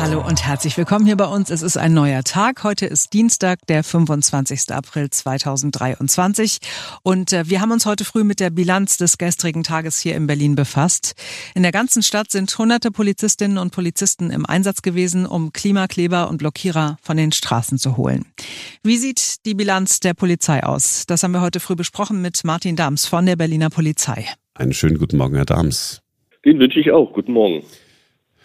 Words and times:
Hallo 0.00 0.24
und 0.24 0.46
herzlich 0.46 0.78
willkommen 0.78 1.06
hier 1.06 1.16
bei 1.16 1.26
uns. 1.26 1.50
Es 1.50 1.60
ist 1.60 1.76
ein 1.76 1.92
neuer 1.92 2.22
Tag. 2.22 2.62
Heute 2.62 2.86
ist 2.86 3.12
Dienstag, 3.14 3.66
der 3.66 3.82
25. 3.82 4.72
April 4.72 5.10
2023. 5.10 6.58
Und 7.02 7.32
äh, 7.32 7.50
wir 7.50 7.60
haben 7.60 7.72
uns 7.72 7.84
heute 7.84 8.04
früh 8.04 8.22
mit 8.22 8.38
der 8.38 8.50
Bilanz 8.50 8.96
des 8.96 9.18
gestrigen 9.18 9.64
Tages 9.64 9.98
hier 9.98 10.14
in 10.14 10.28
Berlin 10.28 10.54
befasst. 10.54 11.16
In 11.56 11.64
der 11.64 11.72
ganzen 11.72 12.04
Stadt 12.04 12.30
sind 12.30 12.56
hunderte 12.56 12.92
Polizistinnen 12.92 13.58
und 13.58 13.72
Polizisten 13.72 14.30
im 14.30 14.46
Einsatz 14.46 14.82
gewesen, 14.82 15.26
um 15.26 15.52
Klimakleber 15.52 16.30
und 16.30 16.38
Blockierer 16.38 16.96
von 17.02 17.16
den 17.16 17.32
Straßen 17.32 17.76
zu 17.76 17.96
holen. 17.96 18.24
Wie 18.84 18.98
sieht 18.98 19.44
die 19.46 19.54
Bilanz 19.54 19.98
der 19.98 20.14
Polizei 20.14 20.62
aus? 20.62 21.06
Das 21.08 21.24
haben 21.24 21.32
wir 21.32 21.40
heute 21.40 21.58
früh 21.58 21.74
besprochen 21.74 22.22
mit 22.22 22.44
Martin 22.44 22.76
Dams 22.76 23.04
von 23.04 23.26
der 23.26 23.34
Berliner 23.34 23.68
Polizei. 23.68 24.26
Einen 24.54 24.74
schönen 24.74 24.98
guten 24.98 25.16
Morgen, 25.16 25.34
Herr 25.34 25.44
Dams. 25.44 26.02
Den 26.44 26.60
wünsche 26.60 26.78
ich 26.78 26.92
auch. 26.92 27.12
Guten 27.12 27.32
Morgen. 27.32 27.64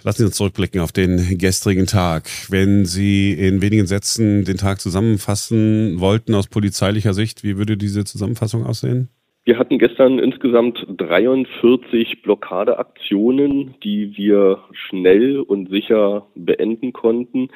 Lassen 0.03 0.19
Sie 0.19 0.25
uns 0.25 0.35
zurückblicken 0.35 0.81
auf 0.81 0.91
den 0.91 1.37
gestrigen 1.37 1.85
Tag. 1.85 2.23
Wenn 2.49 2.83
Sie 2.83 3.31
in 3.31 3.61
wenigen 3.61 3.87
Sätzen 3.87 4.43
den 4.43 4.57
Tag 4.57 4.81
zusammenfassen 4.81 6.01
wollten 6.01 6.35
aus 6.35 6.47
polizeilicher 6.47 7.13
Sicht, 7.13 7.43
wie 7.43 7.57
würde 7.57 7.77
diese 7.77 8.03
Zusammenfassung 8.03 8.65
aussehen? 8.65 9.07
Wir 9.45 9.57
hatten 9.57 9.79
gestern 9.79 10.19
insgesamt 10.19 10.85
43 10.97 12.21
Blockadeaktionen, 12.21 13.75
die 13.83 14.15
wir 14.17 14.59
schnell 14.71 15.39
und 15.39 15.69
sicher 15.69 16.27
beenden 16.35 16.91
konnten. 16.93 17.49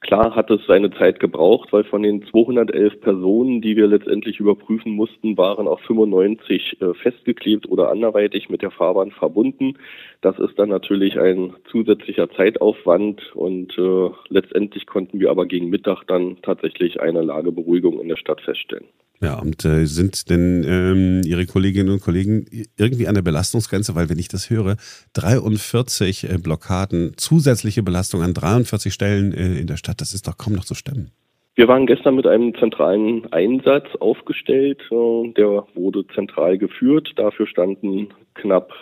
Klar 0.00 0.36
hat 0.36 0.48
es 0.50 0.64
seine 0.66 0.92
Zeit 0.92 1.18
gebraucht, 1.18 1.72
weil 1.72 1.82
von 1.82 2.04
den 2.04 2.24
211 2.24 3.00
Personen, 3.00 3.60
die 3.60 3.76
wir 3.76 3.88
letztendlich 3.88 4.38
überprüfen 4.38 4.92
mussten, 4.92 5.36
waren 5.36 5.66
auch 5.66 5.80
95 5.80 6.80
äh, 6.80 6.94
festgeklebt 6.94 7.68
oder 7.68 7.90
anderweitig 7.90 8.48
mit 8.48 8.62
der 8.62 8.70
Fahrbahn 8.70 9.10
verbunden. 9.10 9.74
Das 10.20 10.38
ist 10.38 10.56
dann 10.56 10.68
natürlich 10.68 11.18
ein 11.18 11.54
zusätzlicher 11.70 12.30
Zeitaufwand 12.30 13.34
und 13.34 13.76
äh, 13.76 14.10
letztendlich 14.28 14.86
konnten 14.86 15.18
wir 15.18 15.30
aber 15.30 15.46
gegen 15.46 15.68
Mittag 15.68 16.04
dann 16.04 16.38
tatsächlich 16.42 17.00
eine 17.00 17.22
Lageberuhigung 17.22 18.00
in 18.00 18.08
der 18.08 18.16
Stadt 18.16 18.40
feststellen. 18.40 18.86
Ja, 19.20 19.40
und 19.40 19.64
äh, 19.64 19.86
sind 19.86 20.30
denn 20.30 20.64
ähm, 20.64 21.22
Ihre 21.24 21.46
Kolleginnen 21.46 21.90
und 21.90 22.00
Kollegen 22.00 22.46
irgendwie 22.76 23.08
an 23.08 23.16
der 23.16 23.22
Belastungsgrenze? 23.22 23.96
Weil 23.96 24.08
wenn 24.08 24.18
ich 24.18 24.28
das 24.28 24.48
höre, 24.48 24.76
43 25.14 26.30
äh, 26.30 26.38
Blockaden, 26.38 27.14
zusätzliche 27.16 27.82
Belastung 27.82 28.22
an 28.22 28.32
43 28.32 28.94
Stellen 28.94 29.32
äh, 29.32 29.58
in 29.58 29.66
der 29.66 29.76
Stadt, 29.76 30.00
das 30.00 30.14
ist 30.14 30.28
doch 30.28 30.36
kaum 30.36 30.54
noch 30.54 30.64
zu 30.64 30.74
stemmen. 30.74 31.10
Wir 31.56 31.66
waren 31.66 31.86
gestern 31.86 32.14
mit 32.14 32.28
einem 32.28 32.54
zentralen 32.54 33.32
Einsatz 33.32 33.86
aufgestellt. 33.98 34.80
Äh, 34.92 35.32
der 35.32 35.66
wurde 35.74 36.06
zentral 36.14 36.56
geführt. 36.56 37.14
Dafür 37.16 37.48
standen 37.48 38.10
knapp 38.34 38.72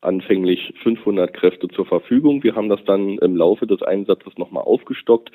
anfänglich 0.00 0.72
500 0.82 1.34
Kräfte 1.34 1.68
zur 1.68 1.84
Verfügung. 1.84 2.42
Wir 2.42 2.54
haben 2.54 2.70
das 2.70 2.82
dann 2.86 3.18
im 3.18 3.36
Laufe 3.36 3.66
des 3.66 3.82
Einsatzes 3.82 4.38
nochmal 4.38 4.64
aufgestockt 4.64 5.30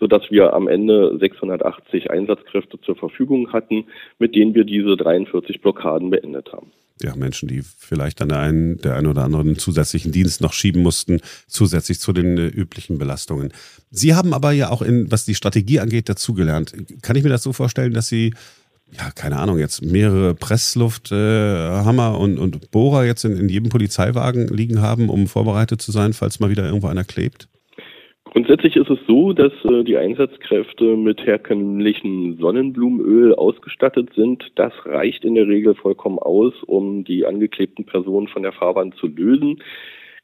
sodass 0.00 0.30
wir 0.30 0.54
am 0.54 0.66
Ende 0.66 1.16
680 1.18 2.10
Einsatzkräfte 2.10 2.80
zur 2.80 2.96
Verfügung 2.96 3.52
hatten, 3.52 3.84
mit 4.18 4.34
denen 4.34 4.54
wir 4.54 4.64
diese 4.64 4.96
43 4.96 5.60
Blockaden 5.60 6.10
beendet 6.10 6.52
haben. 6.52 6.72
Ja, 7.02 7.16
Menschen, 7.16 7.48
die 7.48 7.62
vielleicht 7.62 8.20
an 8.20 8.28
der 8.28 8.40
einen, 8.40 8.78
der 8.78 8.96
einen 8.96 9.06
oder 9.06 9.24
anderen 9.24 9.56
zusätzlichen 9.56 10.12
Dienst 10.12 10.42
noch 10.42 10.52
schieben 10.52 10.82
mussten, 10.82 11.20
zusätzlich 11.46 11.98
zu 11.98 12.12
den 12.12 12.36
äh, 12.36 12.46
üblichen 12.46 12.98
Belastungen. 12.98 13.52
Sie 13.90 14.14
haben 14.14 14.34
aber 14.34 14.52
ja 14.52 14.70
auch 14.70 14.82
in, 14.82 15.10
was 15.10 15.24
die 15.24 15.34
Strategie 15.34 15.80
angeht, 15.80 16.08
dazugelernt. 16.08 16.74
Kann 17.02 17.16
ich 17.16 17.22
mir 17.22 17.30
das 17.30 17.42
so 17.42 17.52
vorstellen, 17.52 17.94
dass 17.94 18.08
Sie 18.08 18.34
ja, 18.92 19.10
keine 19.12 19.38
Ahnung, 19.38 19.58
jetzt 19.58 19.82
mehrere 19.82 20.34
Presslufthammer 20.34 22.12
äh, 22.12 22.16
und, 22.16 22.38
und 22.38 22.70
Bohrer 22.72 23.04
jetzt 23.04 23.24
in, 23.24 23.36
in 23.36 23.48
jedem 23.48 23.68
Polizeiwagen 23.68 24.48
liegen 24.48 24.82
haben, 24.82 25.08
um 25.08 25.28
vorbereitet 25.28 25.80
zu 25.80 25.92
sein, 25.92 26.12
falls 26.12 26.40
mal 26.40 26.50
wieder 26.50 26.66
irgendwo 26.66 26.88
einer 26.88 27.04
klebt? 27.04 27.48
Grundsätzlich 28.32 28.76
ist 28.76 28.88
es 28.88 28.98
so, 29.08 29.32
dass 29.32 29.52
äh, 29.64 29.82
die 29.82 29.96
Einsatzkräfte 29.96 30.96
mit 30.96 31.26
herkömmlichem 31.26 32.38
Sonnenblumenöl 32.38 33.34
ausgestattet 33.34 34.10
sind. 34.14 34.52
Das 34.54 34.72
reicht 34.84 35.24
in 35.24 35.34
der 35.34 35.48
Regel 35.48 35.74
vollkommen 35.74 36.20
aus, 36.20 36.54
um 36.62 37.02
die 37.02 37.26
angeklebten 37.26 37.86
Personen 37.86 38.28
von 38.28 38.44
der 38.44 38.52
Fahrbahn 38.52 38.92
zu 38.92 39.08
lösen. 39.08 39.60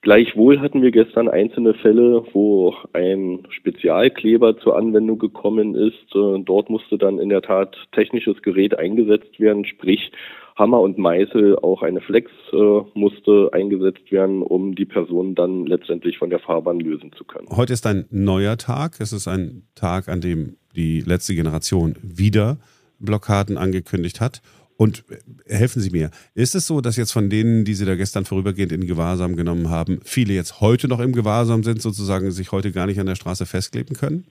Gleichwohl 0.03 0.61
hatten 0.61 0.83
wir 0.83 0.93
gestern 0.93 1.28
einzelne 1.28 1.75
Fälle, 1.75 2.25
wo 2.33 2.77
ein 2.93 3.44
Spezialkleber 3.49 4.56
zur 4.59 4.77
Anwendung 4.77 5.19
gekommen 5.19 5.75
ist. 5.75 6.15
Äh, 6.15 6.38
dort 6.44 6.71
musste 6.71 6.99
dann 6.99 7.19
in 7.19 7.28
der 7.28 7.43
Tat 7.43 7.77
technisches 7.91 8.41
Gerät 8.43 8.78
eingesetzt 8.78 9.41
werden, 9.41 9.65
sprich 9.65 10.12
Hammer 10.56 10.81
und 10.81 10.97
Meißel, 10.97 11.59
auch 11.59 11.83
eine 11.83 12.00
Flex 12.00 12.31
äh, 12.53 12.81
musste 12.94 13.50
eingesetzt 13.53 14.11
werden, 14.11 14.43
um 14.43 14.75
die 14.75 14.87
Person 14.87 15.34
dann 15.34 15.67
letztendlich 15.67 16.19
von 16.19 16.31
der 16.31 16.39
Fahrbahn 16.39 16.81
lösen 16.81 17.12
zu 17.12 17.25
können. 17.25 17.49
Heute 17.50 17.75
ist 17.75 17.87
ein 17.87 18.06
neuer 18.11 18.56
Tag. 18.56 18.97
Es 18.99 19.12
ist 19.12 19.28
ein 19.28 19.65
Tag, 19.75 20.09
an 20.09 20.22
dem 20.22 20.56
die 20.75 21.00
letzte 21.00 21.34
Generation 21.34 21.97
wieder 22.03 22.59
Blockaden 22.99 23.59
angekündigt 23.59 24.21
hat. 24.21 24.41
Und 24.78 25.05
äh, 25.11 25.55
helfen 25.55 25.81
Sie 25.81 25.91
mir, 25.91 26.11
ist 26.34 26.55
es 26.55 26.67
so, 26.67 26.81
dass 26.81 26.97
jetzt 26.97 27.12
von 27.12 27.28
denen, 27.28 27.65
die 27.65 27.75
Sie 27.75 27.84
da 27.84 27.94
gestern 27.94 28.25
vorübergehend 28.25 28.73
in 28.73 28.87
Gewahrsam 28.87 29.37
genommen 29.37 29.69
haben, 29.69 30.00
viele 30.05 30.33
jetzt 30.33 30.61
heute 30.62 30.88
noch 30.88 31.00
im 31.00 31.12
Gewahrsam 31.12 31.65
sind, 31.65 31.83
sozusagen 31.83 32.31
sich 32.31 32.53
heute 32.53 32.73
gar 32.73 32.87
nicht 32.87 32.99
an 32.99 33.06
der 33.06 33.15
Straße 33.15 33.44
festkleben 33.44 33.97
können? 33.97 34.27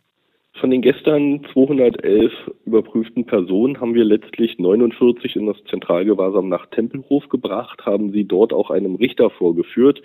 Von 0.60 0.72
den 0.72 0.82
gestern 0.82 1.46
211 1.52 2.32
überprüften 2.66 3.26
Personen 3.26 3.82
haben 3.82 3.94
wir 3.94 4.06
letztlich 4.06 4.58
49 4.58 5.36
in 5.36 5.48
das 5.48 5.58
Zentralgewahrsam 5.70 6.48
nach 6.48 6.68
Tempelhof 6.68 7.28
gebracht, 7.28 7.86
haben 7.86 8.14
sie 8.14 8.24
dort 8.24 8.54
auch 8.54 8.70
einem 8.70 8.96
Richter 8.96 9.30
vorgeführt. 9.32 10.02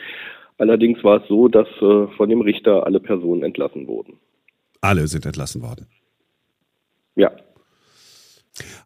Allerdings 0.59 1.03
war 1.05 1.23
es 1.23 1.29
so, 1.29 1.49
dass 1.49 1.69
äh, 1.81 2.09
von 2.17 2.29
dem 2.29 2.41
Richter 2.41 2.85
alle 2.85 2.99
Personen 2.99 3.45
entlassen 3.45 3.87
wurden. 3.87 4.19
Alle 4.81 5.07
sind 5.07 5.25
entlassen 5.25 5.63
worden. 5.63 5.87
Ja. 7.15 7.31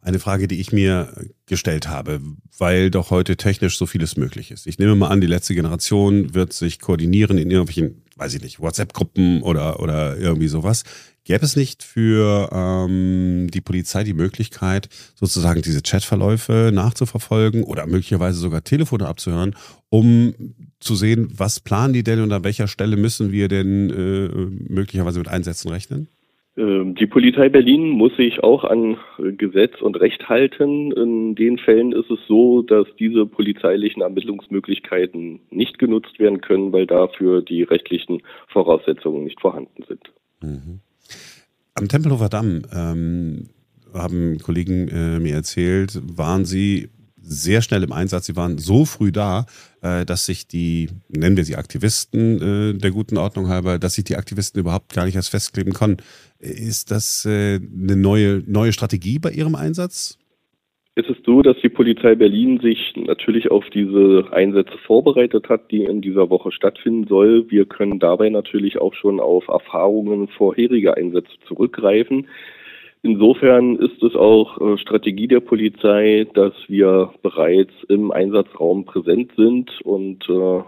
Eine 0.03 0.19
Frage, 0.19 0.47
die 0.49 0.61
ich 0.61 0.71
mir 0.71 1.13
gestellt 1.47 1.89
habe, 1.89 2.21
weil 2.59 2.91
doch 2.91 3.11
heute 3.11 3.37
technisch 3.37 3.79
so 3.79 3.87
vieles 3.87 4.17
möglich 4.17 4.51
ist. 4.51 4.67
Ich 4.67 4.79
nehme 4.79 4.95
mal 4.95 5.09
an, 5.09 5.21
die 5.21 5.27
letzte 5.27 5.55
Generation 5.55 6.35
wird 6.35 6.53
sich 6.53 6.79
koordinieren 6.79 7.39
in 7.39 7.51
irgendwelchen, 7.51 8.03
weiß 8.17 8.35
ich 8.35 8.43
nicht, 8.43 8.61
WhatsApp-Gruppen 8.61 9.43
oder, 9.43 9.81
oder 9.81 10.17
irgendwie 10.19 10.49
sowas. 10.49 10.85
Gäbe 11.25 11.45
es 11.45 11.57
nicht 11.57 11.83
für 11.83 12.51
ähm, 12.53 13.49
die 13.53 13.63
Polizei 13.63 14.05
die 14.05 14.13
Möglichkeit, 14.13 14.89
sozusagen 15.15 15.63
diese 15.63 15.81
Chatverläufe 15.83 16.71
nachzuverfolgen 16.73 17.65
oder 17.65 17.87
möglicherweise 17.87 18.39
sogar 18.39 18.63
Telefone 18.63 19.07
abzuhören, 19.07 19.55
um 19.89 20.35
zu 20.81 20.95
sehen, 20.95 21.29
was 21.35 21.61
planen 21.61 21.95
die 21.95 22.03
denn 22.03 22.21
und 22.21 22.33
an 22.33 22.45
welcher 22.45 22.69
Stelle 22.69 22.97
müssen 22.97 23.33
wir 23.33 23.49
denn 23.49 23.91
äh, 23.91 24.73
möglicherweise 24.73 25.19
mit 25.19 25.29
Einsätzen 25.29 25.71
rechnen? 25.71 26.09
Ähm, 26.57 26.95
die 26.95 27.07
Polizei 27.07 27.49
Berlin 27.49 27.89
muss 27.89 28.15
sich 28.17 28.43
auch 28.45 28.65
an 28.65 28.97
Gesetz 29.19 29.81
und 29.81 29.99
Recht 30.01 30.29
halten. 30.29 30.93
In 30.93 31.35
den 31.35 31.59
Fällen 31.59 31.93
ist 31.93 32.11
es 32.11 32.19
so, 32.29 32.63
dass 32.63 32.87
diese 32.99 33.27
polizeilichen 33.27 34.03
Ermittlungsmöglichkeiten 34.03 35.41
nicht 35.51 35.79
genutzt 35.79 36.19
werden 36.19 36.41
können, 36.41 36.73
weil 36.73 36.87
dafür 36.87 37.43
die 37.43 37.63
rechtlichen 37.63 38.23
Voraussetzungen 38.49 39.25
nicht 39.25 39.41
vorhanden 39.41 39.85
sind. 39.89 40.13
Mhm. 40.43 40.81
Am 41.75 41.89
Tempelhofer 41.89 42.29
Damm 42.29 42.63
ähm, 42.73 43.49
haben 43.93 44.39
Kollegen 44.39 44.89
äh, 44.89 45.19
mir 45.19 45.35
erzählt, 45.35 46.01
waren 46.05 46.45
sie 46.45 46.91
sehr 47.21 47.63
schnell 47.63 47.83
im 47.83 47.93
Einsatz. 47.93 48.27
Sie 48.27 48.37
waren 48.37 48.59
so 48.59 48.85
früh 48.85 49.11
da, 49.11 49.47
äh, 49.81 50.05
dass 50.05 50.27
sich 50.27 50.47
die, 50.47 50.91
nennen 51.09 51.37
wir 51.37 51.45
sie 51.45 51.57
Aktivisten 51.57 52.75
äh, 52.75 52.79
der 52.79 52.91
guten 52.91 53.17
Ordnung 53.17 53.49
halber, 53.49 53.79
dass 53.79 53.95
sich 53.95 54.05
die 54.05 54.17
Aktivisten 54.17 54.61
überhaupt 54.61 54.93
gar 54.93 55.05
nicht 55.05 55.17
erst 55.17 55.31
festkleben 55.31 55.73
konnten. 55.73 56.03
Ist 56.39 56.91
das 56.91 57.25
äh, 57.25 57.57
eine 57.57 57.97
neue, 57.97 58.43
neue 58.47 58.73
Strategie 58.73 59.19
bei 59.19 59.31
Ihrem 59.31 59.55
Einsatz? 59.55 60.19
Es 60.97 61.09
ist 61.09 61.25
so, 61.27 61.43
dass 61.43 61.57
die 61.61 61.69
Polizei 61.69 62.15
Berlin 62.15 62.61
sich 62.61 62.95
natürlich 62.95 63.51
auf 63.51 63.69
diese 63.71 64.29
Einsätze 64.31 64.79
vorbereitet 64.87 65.49
hat, 65.49 65.73
die 65.73 65.83
in 65.83 66.01
dieser 66.01 66.31
Woche 66.31 66.53
stattfinden 66.53 67.09
soll. 67.09 67.51
Wir 67.51 67.65
können 67.65 67.99
dabei 67.99 68.29
natürlich 68.29 68.81
auch 68.81 68.95
schon 68.95 69.19
auf 69.19 69.49
Erfahrungen 69.49 70.29
vorheriger 70.29 70.97
Einsätze 70.97 71.33
zurückgreifen. 71.49 72.29
Insofern 73.03 73.77
ist 73.77 74.03
es 74.05 74.15
auch 74.15 74.61
äh, 74.61 74.79
Strategie 74.79 75.27
der 75.27 75.41
Polizei, 75.41 76.29
dass 76.33 76.55
wir 76.69 77.13
bereits 77.23 77.73
im 77.89 78.13
Einsatzraum 78.13 78.85
präsent 78.85 79.33
sind 79.37 79.81
und 79.83 80.27
äh, 80.29 80.63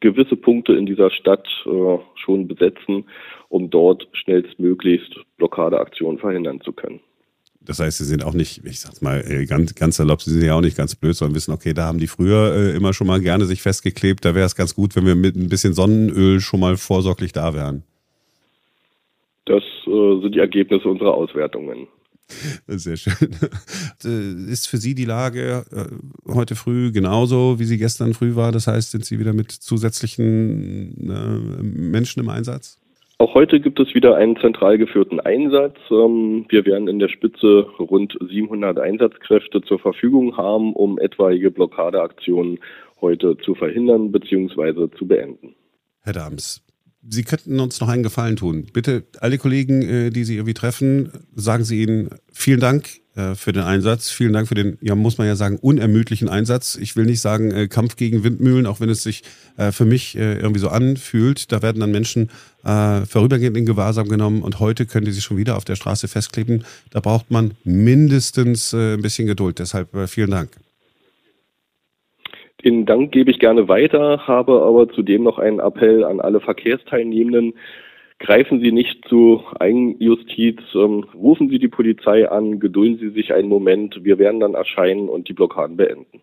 gewisse 0.00 0.36
Punkte 0.36 0.74
in 0.74 0.84
dieser 0.84 1.10
Stadt 1.10 1.46
äh, 1.64 1.98
schon 2.16 2.48
besetzen, 2.48 3.04
um 3.48 3.70
dort 3.70 4.08
schnellstmöglichst 4.12 5.16
Blockadeaktionen 5.38 6.18
verhindern 6.18 6.60
zu 6.60 6.72
können. 6.72 7.00
Das 7.66 7.78
heißt, 7.78 7.98
sie 7.98 8.04
sind 8.04 8.24
auch 8.24 8.34
nicht, 8.34 8.64
ich 8.64 8.80
sag's 8.80 9.00
mal 9.00 9.24
äh, 9.26 9.46
ganz, 9.46 9.74
ganz 9.74 9.98
erlaubt, 9.98 10.22
sie 10.22 10.32
sind 10.32 10.44
ja 10.44 10.54
auch 10.54 10.60
nicht 10.60 10.76
ganz 10.76 10.94
blöd, 10.94 11.16
sondern 11.16 11.34
wissen, 11.34 11.52
okay, 11.52 11.72
da 11.72 11.86
haben 11.86 11.98
die 11.98 12.06
früher 12.06 12.54
äh, 12.54 12.76
immer 12.76 12.92
schon 12.92 13.06
mal 13.06 13.20
gerne 13.20 13.46
sich 13.46 13.62
festgeklebt. 13.62 14.24
Da 14.24 14.34
wäre 14.34 14.46
es 14.46 14.54
ganz 14.54 14.74
gut, 14.74 14.94
wenn 14.96 15.06
wir 15.06 15.14
mit 15.14 15.36
ein 15.36 15.48
bisschen 15.48 15.72
Sonnenöl 15.72 16.40
schon 16.40 16.60
mal 16.60 16.76
vorsorglich 16.76 17.32
da 17.32 17.54
wären. 17.54 17.82
Das 19.46 19.62
äh, 19.86 20.20
sind 20.20 20.34
die 20.34 20.40
Ergebnisse 20.40 20.88
unserer 20.88 21.14
Auswertungen. 21.14 21.88
Sehr 22.66 22.96
schön. 22.96 23.14
Äh, 24.04 24.50
ist 24.50 24.68
für 24.68 24.76
Sie 24.76 24.94
die 24.94 25.06
Lage 25.06 25.64
äh, 25.72 26.30
heute 26.30 26.56
früh 26.56 26.92
genauso, 26.92 27.58
wie 27.58 27.64
sie 27.64 27.78
gestern 27.78 28.12
früh 28.12 28.34
war? 28.34 28.52
Das 28.52 28.66
heißt, 28.66 28.90
sind 28.90 29.06
Sie 29.06 29.18
wieder 29.18 29.32
mit 29.32 29.50
zusätzlichen 29.50 30.94
Menschen 31.90 32.20
im 32.20 32.28
Einsatz? 32.28 32.78
Auch 33.24 33.32
heute 33.32 33.58
gibt 33.58 33.80
es 33.80 33.94
wieder 33.94 34.16
einen 34.16 34.36
zentral 34.36 34.76
geführten 34.76 35.18
Einsatz. 35.18 35.78
Ähm, 35.90 36.44
wir 36.50 36.66
werden 36.66 36.88
in 36.88 36.98
der 36.98 37.08
Spitze 37.08 37.66
rund 37.78 38.14
700 38.20 38.78
Einsatzkräfte 38.78 39.62
zur 39.62 39.78
Verfügung 39.78 40.36
haben, 40.36 40.74
um 40.74 40.98
etwaige 40.98 41.50
Blockadeaktionen 41.50 42.58
heute 43.00 43.38
zu 43.38 43.54
verhindern 43.54 44.12
bzw. 44.12 44.90
zu 44.98 45.06
beenden. 45.06 45.54
Herr 46.02 46.12
Dams, 46.12 46.62
Sie 47.00 47.22
könnten 47.22 47.58
uns 47.60 47.80
noch 47.80 47.88
einen 47.88 48.02
Gefallen 48.02 48.36
tun. 48.36 48.66
Bitte 48.74 49.04
alle 49.20 49.38
Kollegen, 49.38 49.80
äh, 49.80 50.10
die 50.10 50.24
Sie 50.24 50.34
irgendwie 50.34 50.52
treffen, 50.52 51.10
sagen 51.34 51.64
Sie 51.64 51.80
ihnen 51.82 52.10
vielen 52.30 52.60
Dank 52.60 52.88
für 53.34 53.52
den 53.52 53.62
Einsatz. 53.62 54.10
Vielen 54.10 54.32
Dank 54.32 54.48
für 54.48 54.54
den, 54.54 54.76
ja, 54.80 54.94
muss 54.94 55.18
man 55.18 55.26
ja 55.26 55.36
sagen, 55.36 55.58
unermüdlichen 55.60 56.28
Einsatz. 56.28 56.76
Ich 56.80 56.96
will 56.96 57.04
nicht 57.04 57.20
sagen 57.20 57.52
äh, 57.52 57.68
Kampf 57.68 57.96
gegen 57.96 58.24
Windmühlen, 58.24 58.66
auch 58.66 58.80
wenn 58.80 58.88
es 58.88 59.02
sich 59.02 59.22
für 59.70 59.84
mich 59.84 60.16
irgendwie 60.16 60.58
so 60.58 60.68
anfühlt. 60.68 61.52
Da 61.52 61.62
werden 61.62 61.78
dann 61.78 61.92
Menschen 61.92 62.28
vorübergehend 62.62 63.56
in 63.56 63.66
Gewahrsam 63.66 64.08
genommen 64.08 64.42
und 64.42 64.58
heute 64.58 64.84
können 64.84 65.04
die 65.04 65.12
sich 65.12 65.22
schon 65.22 65.36
wieder 65.36 65.56
auf 65.56 65.64
der 65.64 65.76
Straße 65.76 66.08
festkleben. 66.08 66.64
Da 66.90 66.98
braucht 66.98 67.30
man 67.30 67.52
mindestens 67.62 68.74
ein 68.74 69.00
bisschen 69.00 69.28
Geduld. 69.28 69.60
Deshalb 69.60 69.88
vielen 70.08 70.32
Dank. 70.32 70.50
Den 72.64 72.86
Dank 72.86 73.12
gebe 73.12 73.30
ich 73.30 73.38
gerne 73.38 73.68
weiter, 73.68 74.26
habe 74.26 74.62
aber 74.62 74.88
zudem 74.88 75.22
noch 75.22 75.38
einen 75.38 75.60
Appell 75.60 76.02
an 76.02 76.20
alle 76.20 76.40
Verkehrsteilnehmenden. 76.40 77.52
Greifen 78.24 78.60
Sie 78.60 78.72
nicht 78.72 79.06
zu 79.06 79.42
Eigenjustiz, 79.60 80.58
ähm, 80.74 81.04
rufen 81.14 81.50
Sie 81.50 81.58
die 81.58 81.68
Polizei 81.68 82.26
an, 82.26 82.58
gedulden 82.58 82.98
Sie 82.98 83.10
sich 83.10 83.34
einen 83.34 83.50
Moment, 83.50 84.02
wir 84.02 84.18
werden 84.18 84.40
dann 84.40 84.54
erscheinen 84.54 85.10
und 85.10 85.28
die 85.28 85.34
Blockaden 85.34 85.76
beenden. 85.76 86.22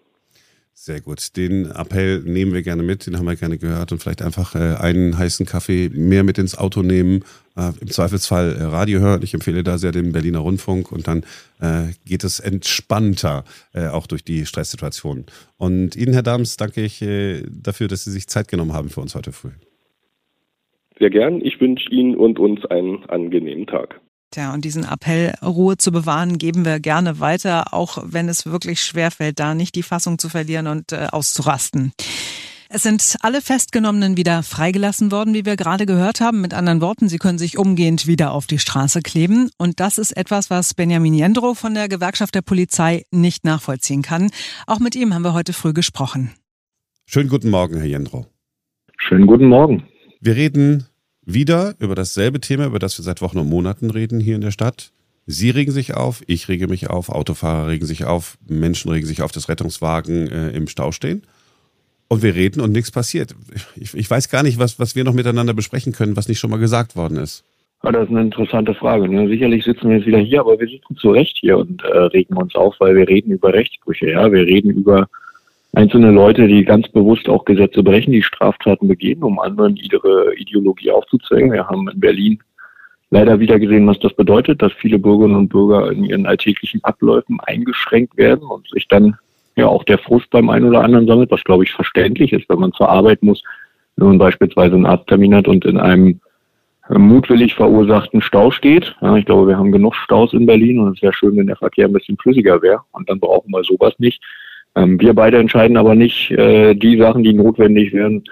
Sehr 0.73 0.99
gut. 0.99 1.37
Den 1.37 1.69
Appell 1.69 2.21
nehmen 2.21 2.53
wir 2.53 2.63
gerne 2.63 2.81
mit, 2.81 3.05
den 3.05 3.19
haben 3.19 3.27
wir 3.27 3.35
gerne 3.35 3.59
gehört 3.59 3.91
und 3.91 4.01
vielleicht 4.01 4.23
einfach 4.23 4.55
äh, 4.55 4.77
einen 4.79 5.15
heißen 5.15 5.45
Kaffee 5.45 5.89
mehr 5.93 6.23
mit 6.23 6.39
ins 6.39 6.57
Auto 6.57 6.81
nehmen, 6.81 7.23
äh, 7.55 7.71
im 7.79 7.91
Zweifelsfall 7.91 8.55
äh, 8.55 8.63
Radio 8.63 8.99
hören. 8.99 9.21
Ich 9.21 9.35
empfehle 9.35 9.63
da 9.63 9.77
sehr 9.77 9.91
den 9.91 10.11
Berliner 10.11 10.39
Rundfunk 10.39 10.91
und 10.91 11.07
dann 11.07 11.23
äh, 11.59 11.93
geht 12.03 12.23
es 12.23 12.39
entspannter 12.39 13.43
äh, 13.75 13.89
auch 13.89 14.07
durch 14.07 14.23
die 14.23 14.47
Stresssituation. 14.47 15.27
Und 15.57 15.95
Ihnen, 15.95 16.13
Herr 16.13 16.23
Dams, 16.23 16.57
danke 16.57 16.81
ich 16.81 17.03
äh, 17.03 17.43
dafür, 17.47 17.87
dass 17.87 18.05
Sie 18.05 18.11
sich 18.11 18.27
Zeit 18.27 18.47
genommen 18.47 18.73
haben 18.73 18.89
für 18.89 19.01
uns 19.01 19.13
heute 19.13 19.31
früh. 19.33 19.51
Sehr 20.99 21.09
gern. 21.09 21.41
Ich 21.41 21.59
wünsche 21.59 21.89
Ihnen 21.89 22.15
und 22.15 22.39
uns 22.39 22.65
einen 22.65 23.03
angenehmen 23.05 23.67
Tag. 23.67 23.99
Tja, 24.31 24.53
und 24.53 24.63
diesen 24.63 24.85
Appell, 24.85 25.33
Ruhe 25.43 25.75
zu 25.75 25.91
bewahren, 25.91 26.37
geben 26.37 26.63
wir 26.63 26.79
gerne 26.79 27.19
weiter, 27.19 27.73
auch 27.73 27.97
wenn 28.05 28.29
es 28.29 28.45
wirklich 28.45 28.79
schwerfällt, 28.81 29.39
da 29.39 29.53
nicht 29.55 29.75
die 29.75 29.83
Fassung 29.83 30.19
zu 30.19 30.29
verlieren 30.29 30.67
und 30.67 30.93
äh, 30.93 31.07
auszurasten. 31.11 31.91
Es 32.69 32.83
sind 32.83 33.17
alle 33.19 33.41
Festgenommenen 33.41 34.15
wieder 34.15 34.43
freigelassen 34.43 35.11
worden, 35.11 35.33
wie 35.33 35.45
wir 35.45 35.57
gerade 35.57 35.85
gehört 35.85 36.21
haben. 36.21 36.39
Mit 36.39 36.53
anderen 36.53 36.79
Worten, 36.79 37.09
sie 37.09 37.17
können 37.17 37.37
sich 37.37 37.57
umgehend 37.57 38.07
wieder 38.07 38.31
auf 38.31 38.47
die 38.47 38.59
Straße 38.59 39.01
kleben. 39.01 39.49
Und 39.57 39.81
das 39.81 39.97
ist 39.97 40.15
etwas, 40.15 40.49
was 40.49 40.73
Benjamin 40.73 41.13
Jendro 41.13 41.53
von 41.53 41.73
der 41.73 41.89
Gewerkschaft 41.89 42.33
der 42.33 42.41
Polizei 42.41 43.03
nicht 43.11 43.43
nachvollziehen 43.43 44.03
kann. 44.03 44.31
Auch 44.67 44.79
mit 44.79 44.95
ihm 44.95 45.13
haben 45.13 45.23
wir 45.23 45.33
heute 45.33 45.51
früh 45.51 45.73
gesprochen. 45.73 46.31
Schönen 47.05 47.27
guten 47.27 47.49
Morgen, 47.49 47.75
Herr 47.75 47.85
Jendro. 47.85 48.27
Schönen 48.97 49.27
guten 49.27 49.47
Morgen. 49.47 49.83
Wir 50.23 50.35
reden 50.35 50.85
wieder 51.25 51.73
über 51.79 51.95
dasselbe 51.95 52.39
Thema, 52.39 52.67
über 52.67 52.77
das 52.77 52.95
wir 52.99 53.03
seit 53.03 53.23
Wochen 53.23 53.39
und 53.39 53.49
Monaten 53.49 53.89
reden 53.89 54.19
hier 54.19 54.35
in 54.35 54.41
der 54.41 54.51
Stadt. 54.51 54.91
Sie 55.25 55.49
regen 55.49 55.71
sich 55.71 55.95
auf, 55.95 56.21
ich 56.27 56.47
rege 56.47 56.67
mich 56.67 56.91
auf, 56.91 57.09
Autofahrer 57.09 57.69
regen 57.69 57.87
sich 57.87 58.05
auf, 58.05 58.37
Menschen 58.47 58.91
regen 58.91 59.07
sich 59.07 59.23
auf, 59.23 59.31
dass 59.31 59.49
Rettungswagen 59.49 60.27
äh, 60.27 60.49
im 60.51 60.67
Stau 60.67 60.91
stehen. 60.91 61.23
Und 62.07 62.21
wir 62.21 62.35
reden 62.35 62.61
und 62.61 62.71
nichts 62.71 62.91
passiert. 62.91 63.33
Ich, 63.75 63.95
ich, 63.95 64.11
weiß 64.11 64.29
gar 64.29 64.43
nicht, 64.43 64.59
was, 64.59 64.77
was 64.77 64.95
wir 64.95 65.03
noch 65.03 65.13
miteinander 65.13 65.55
besprechen 65.55 65.91
können, 65.91 66.15
was 66.15 66.27
nicht 66.27 66.37
schon 66.37 66.51
mal 66.51 66.59
gesagt 66.59 66.95
worden 66.95 67.17
ist. 67.17 67.43
Ja, 67.83 67.91
das 67.91 68.03
ist 68.03 68.09
eine 68.11 68.21
interessante 68.21 68.75
Frage. 68.75 69.09
Ne? 69.09 69.27
Sicherlich 69.27 69.63
sitzen 69.63 69.89
wir 69.89 69.97
jetzt 69.97 70.05
wieder 70.05 70.19
hier, 70.19 70.41
aber 70.41 70.59
wir 70.59 70.67
sitzen 70.67 70.97
zu 70.97 71.09
Recht 71.09 71.35
hier 71.39 71.57
und 71.57 71.81
äh, 71.83 71.97
regen 71.97 72.37
uns 72.37 72.53
auf, 72.53 72.75
weil 72.77 72.95
wir 72.95 73.07
reden 73.07 73.31
über 73.31 73.53
Rechtsbrüche. 73.53 74.11
Ja, 74.11 74.31
wir 74.31 74.45
reden 74.45 74.69
über 74.69 75.09
einzelne 75.73 76.11
Leute, 76.11 76.47
die 76.47 76.65
ganz 76.65 76.87
bewusst 76.89 77.29
auch 77.29 77.45
Gesetze 77.45 77.83
brechen, 77.83 78.11
die 78.11 78.23
Straftaten 78.23 78.87
begehen, 78.87 79.23
um 79.23 79.39
anderen 79.39 79.75
ihre 79.77 80.35
Ideologie 80.35 80.91
aufzuzwängen. 80.91 81.51
Wir 81.51 81.67
haben 81.67 81.87
in 81.89 81.99
Berlin 81.99 82.39
leider 83.09 83.39
wieder 83.39 83.59
gesehen, 83.59 83.87
was 83.87 83.99
das 83.99 84.13
bedeutet, 84.13 84.61
dass 84.61 84.73
viele 84.73 84.99
Bürgerinnen 84.99 85.35
und 85.35 85.49
Bürger 85.49 85.91
in 85.91 86.03
ihren 86.03 86.25
alltäglichen 86.25 86.83
Abläufen 86.83 87.39
eingeschränkt 87.41 88.17
werden 88.17 88.43
und 88.43 88.67
sich 88.69 88.87
dann 88.87 89.17
ja 89.55 89.67
auch 89.67 89.83
der 89.83 89.97
Frust 89.97 90.29
beim 90.29 90.49
einen 90.49 90.65
oder 90.65 90.81
anderen 90.81 91.07
sammelt, 91.07 91.31
was 91.31 91.43
glaube 91.43 91.63
ich 91.63 91.71
verständlich 91.71 92.31
ist, 92.33 92.49
wenn 92.49 92.59
man 92.59 92.73
zur 92.73 92.89
Arbeit 92.89 93.21
muss, 93.21 93.43
wenn 93.97 94.07
man 94.07 94.17
beispielsweise 94.17 94.75
einen 94.75 94.85
Arzttermin 94.85 95.35
hat 95.35 95.47
und 95.47 95.65
in 95.65 95.77
einem 95.77 96.21
mutwillig 96.89 97.55
verursachten 97.55 98.21
Stau 98.21 98.51
steht. 98.51 98.95
Ja, 99.01 99.15
ich 99.15 99.25
glaube, 99.25 99.47
wir 99.47 99.57
haben 99.57 99.71
genug 99.71 99.95
Staus 99.95 100.33
in 100.33 100.45
Berlin 100.45 100.79
und 100.79 100.95
es 100.95 101.01
wäre 101.01 101.13
schön, 101.13 101.37
wenn 101.37 101.47
der 101.47 101.55
Verkehr 101.55 101.87
ein 101.87 101.93
bisschen 101.93 102.17
flüssiger 102.17 102.61
wäre 102.61 102.81
und 102.91 103.09
dann 103.09 103.19
brauchen 103.19 103.51
wir 103.51 103.63
sowas 103.63 103.93
nicht. 103.97 104.21
Ähm, 104.75 104.99
wir 104.99 105.13
beide 105.13 105.37
entscheiden 105.37 105.77
aber 105.77 105.95
nicht 105.95 106.31
äh, 106.31 106.73
die 106.75 106.97
Sachen, 106.97 107.23
die 107.23 107.33
notwendig 107.33 107.93
wären, 107.93 108.23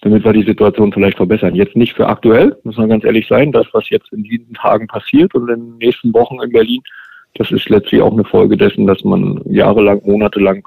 damit 0.00 0.24
wir 0.24 0.32
die 0.32 0.44
Situation 0.44 0.92
vielleicht 0.92 1.16
verbessern. 1.16 1.54
Jetzt 1.54 1.76
nicht 1.76 1.94
für 1.94 2.08
aktuell, 2.08 2.56
muss 2.64 2.76
man 2.76 2.88
ganz 2.88 3.04
ehrlich 3.04 3.26
sein. 3.28 3.52
Das, 3.52 3.66
was 3.72 3.88
jetzt 3.90 4.12
in 4.12 4.22
diesen 4.24 4.54
Tagen 4.54 4.86
passiert 4.86 5.34
und 5.34 5.48
in 5.48 5.60
den 5.60 5.78
nächsten 5.78 6.12
Wochen 6.12 6.42
in 6.42 6.52
Berlin, 6.52 6.82
das 7.34 7.50
ist 7.50 7.68
letztlich 7.68 8.02
auch 8.02 8.12
eine 8.12 8.24
Folge 8.24 8.56
dessen, 8.56 8.86
dass 8.86 9.02
man 9.02 9.40
jahrelang, 9.46 10.02
monatelang 10.04 10.66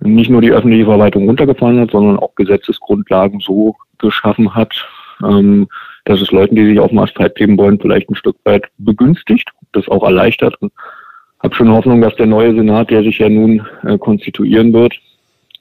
nicht 0.00 0.30
nur 0.30 0.40
die 0.40 0.52
öffentliche 0.52 0.86
Verwaltung 0.86 1.26
runtergefahren 1.26 1.78
hat, 1.78 1.90
sondern 1.90 2.18
auch 2.18 2.34
Gesetzesgrundlagen 2.34 3.40
so 3.40 3.76
geschaffen 3.98 4.54
hat, 4.54 4.74
ähm, 5.22 5.68
dass 6.06 6.20
es 6.20 6.30
Leuten, 6.30 6.56
die 6.56 6.66
sich 6.66 6.80
auf 6.80 6.88
dem 6.88 6.98
Asphalt 6.98 7.34
kleben 7.34 7.58
wollen, 7.58 7.78
vielleicht 7.78 8.10
ein 8.10 8.14
Stück 8.14 8.36
weit 8.44 8.64
begünstigt, 8.78 9.50
das 9.72 9.88
auch 9.88 10.02
erleichtert. 10.02 10.56
Und 10.60 10.72
habe 11.42 11.54
schon 11.54 11.70
Hoffnung, 11.70 12.00
dass 12.00 12.14
der 12.16 12.26
neue 12.26 12.54
Senat, 12.54 12.90
der 12.90 13.02
sich 13.02 13.18
ja 13.18 13.28
nun 13.28 13.66
äh, 13.84 13.98
konstituieren 13.98 14.72
wird, 14.72 14.94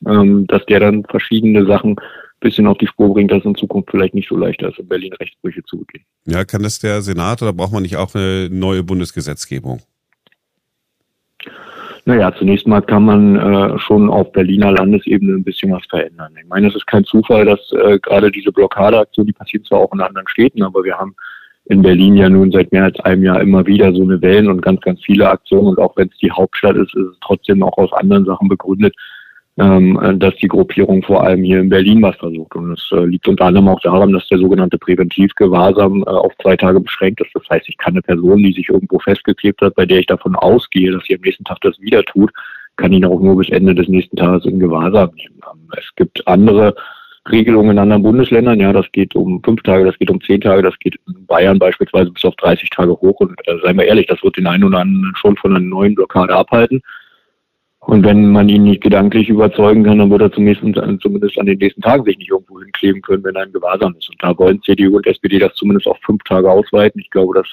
ähm, 0.08 0.46
dass 0.48 0.66
der 0.66 0.80
dann 0.80 1.04
verschiedene 1.06 1.66
Sachen 1.66 1.96
bisschen 2.40 2.68
auf 2.68 2.78
die 2.78 2.88
Spur 2.88 3.14
bringt, 3.14 3.32
dass 3.32 3.44
in 3.44 3.56
Zukunft 3.56 3.92
vielleicht 3.92 4.14
nicht 4.14 4.30
so 4.30 4.38
leicht 4.38 4.62
ist, 4.62 4.80
in 4.80 4.88
Berlin 4.88 5.14
Rechtsbrüche 5.14 5.64
zu 5.64 5.78
begehen. 5.80 6.06
Ja, 6.26 6.46
kann 6.46 6.64
das 6.64 6.80
der 6.80 7.02
Senat 7.02 7.42
oder 7.42 7.54
braucht 7.54 7.74
man 7.74 7.84
nicht 7.84 7.98
auch 7.98 8.14
eine 8.16 8.50
neue 8.50 8.84
Bundesgesetzgebung? 8.84 9.82
Naja, 12.06 12.34
zunächst 12.34 12.66
mal 12.66 12.82
kann 12.82 13.04
man 13.04 13.36
äh, 13.36 13.78
schon 13.80 14.10
auf 14.10 14.32
Berliner 14.32 14.72
Landesebene 14.72 15.34
ein 15.34 15.44
bisschen 15.44 15.72
was 15.72 15.86
verändern. 15.88 16.34
Ich 16.42 16.48
meine, 16.48 16.68
es 16.68 16.76
ist 16.76 16.88
kein 16.88 17.04
Zufall, 17.04 17.46
dass 17.46 17.60
äh, 17.74 18.00
gerade 18.00 18.32
diese 18.32 18.52
Blockadeaktion, 18.52 19.28
die 19.28 19.34
passiert 19.34 19.66
zwar 19.68 19.80
auch 19.80 19.94
in 19.94 20.02
anderen 20.02 20.28
Städten, 20.28 20.64
aber 20.64 20.84
wir 20.84 20.98
haben 20.98 21.16
in 21.70 21.84
Berlin 21.84 22.18
ja 22.18 22.30
nun 22.30 22.52
seit 22.52 22.72
mehr 22.72 22.86
als 22.86 23.00
einem 23.02 23.24
Jahr 23.24 23.42
immer 23.42 23.66
wieder 23.66 23.94
so 23.94 24.02
eine 24.02 24.20
Wellen 24.22 24.50
und 24.50 24.62
ganz, 24.62 24.82
ganz 24.82 25.04
viele 25.06 25.30
Aktionen. 25.30 25.68
Und 25.68 25.80
auch 25.80 25.96
wenn 25.96 26.10
es 26.10 26.18
die 26.18 26.32
Hauptstadt 26.32 26.76
ist, 26.76 26.96
ist 26.96 27.12
es 27.12 27.18
trotzdem 27.22 27.62
auch 27.62 27.78
aus 27.78 27.94
anderen 27.94 28.26
Sachen 28.26 28.48
begründet, 28.48 28.96
ähm, 29.60 30.18
dass 30.18 30.36
die 30.38 30.48
Gruppierung 30.48 31.04
vor 31.04 31.24
allem 31.24 31.44
hier 31.44 31.60
in 31.60 31.70
Berlin 31.70 32.02
was 32.02 32.16
versucht. 32.16 32.56
Und 32.56 32.72
es 32.72 32.90
äh, 32.92 33.06
liegt 33.06 33.28
unter 33.28 33.46
anderem 33.46 33.68
auch 33.68 33.80
daran, 33.82 34.12
dass 34.12 34.28
der 34.30 34.40
sogenannte 34.40 34.80
Präventivgewahrsam 34.80 36.02
äh, 36.02 36.10
auf 36.10 36.34
zwei 36.42 36.58
Tage 36.58 36.80
beschränkt 36.80 37.22
ist. 37.22 37.30
Das 37.36 37.48
heißt, 37.52 37.70
ich 37.70 37.78
kann 37.78 37.94
eine 37.94 38.02
Person, 38.02 38.40
die 38.40 38.54
sich 38.54 38.68
irgendwo 38.68 38.98
festgeklebt 38.98 39.62
hat, 39.62 39.76
bei 39.76 39.86
der 39.86 40.00
ich 40.00 40.08
davon 40.08 40.36
ausgehe, 40.36 40.92
dass 40.92 41.04
sie 41.04 41.16
am 41.16 41.22
nächsten 41.22 41.44
Tag 41.44 41.60
das 41.62 41.80
wieder 41.80 42.04
tut, 42.04 42.32
kann 42.78 42.94
ihn 42.94 43.06
auch 43.06 43.20
nur 43.20 43.38
bis 43.38 43.50
Ende 43.50 43.76
des 43.76 43.88
nächsten 43.88 44.16
Tages 44.16 44.46
in 44.46 44.60
Gewahrsam 44.60 45.12
nehmen. 45.14 45.40
Ähm, 45.54 45.70
es 45.78 45.96
gibt 45.96 46.28
andere 46.28 46.74
Regelungen 47.32 47.72
in 47.72 47.80
anderen 47.80 48.04
Bundesländern. 48.04 48.60
Ja, 48.60 48.74
das 48.74 48.92
geht 48.92 49.16
um 49.16 49.42
fünf 49.44 49.62
Tage, 49.64 49.86
das 49.86 49.98
geht 49.98 50.10
um 50.10 50.22
zehn 50.22 50.42
Tage, 50.42 50.62
das 50.62 50.78
geht 50.80 50.96
in 51.08 51.26
Bayern 51.26 51.60
beispielsweise 51.60 52.12
bis 52.12 52.26
auf 52.26 52.36
30 52.36 52.70
Tage 52.70 52.92
hoch. 52.92 53.20
Und 53.20 53.40
äh, 53.48 53.56
seien 53.64 53.78
wir 53.78 53.86
ehrlich, 53.86 54.08
das 54.08 54.24
wird 54.24 54.38
den 54.38 54.48
einen 54.48 54.64
oder 54.64 54.80
anderen 54.80 55.14
schon 55.16 55.38
von 55.38 55.56
einer 55.56 55.66
neuen 55.66 55.96
Blockade 55.96 56.34
abhalten. 56.34 56.82
Und 57.80 58.06
wenn 58.06 58.32
man 58.32 58.50
ihn 58.50 58.64
nicht 58.64 58.84
gedanklich 58.84 59.30
überzeugen 59.30 59.84
kann, 59.84 60.00
dann 60.00 60.12
wird 60.12 60.22
er 60.22 60.32
zumindest, 60.32 61.02
zumindest 61.02 61.40
an 61.40 61.46
den 61.46 61.58
nächsten 61.58 61.82
Tagen 61.82 62.04
sich 62.04 62.18
nicht 62.18 62.30
irgendwo 62.30 62.60
hinkleben 62.60 63.02
können, 63.02 63.24
wenn 63.24 63.36
er 63.36 63.46
im 63.46 63.54
Gewahrsam 63.54 63.96
ist. 63.98 64.10
Und 64.10 64.22
da 64.22 64.38
wollen 64.38 64.62
CDU 64.62 64.98
und 64.98 65.08
SPD 65.08 65.40
das 65.40 65.56
zumindest 65.56 65.88
auf 65.88 65.98
fünf 66.06 66.22
Tage 66.24 66.52
ausweiten. 66.52 67.00
Ich 67.00 67.10
glaube, 67.10 67.36
das 67.36 67.48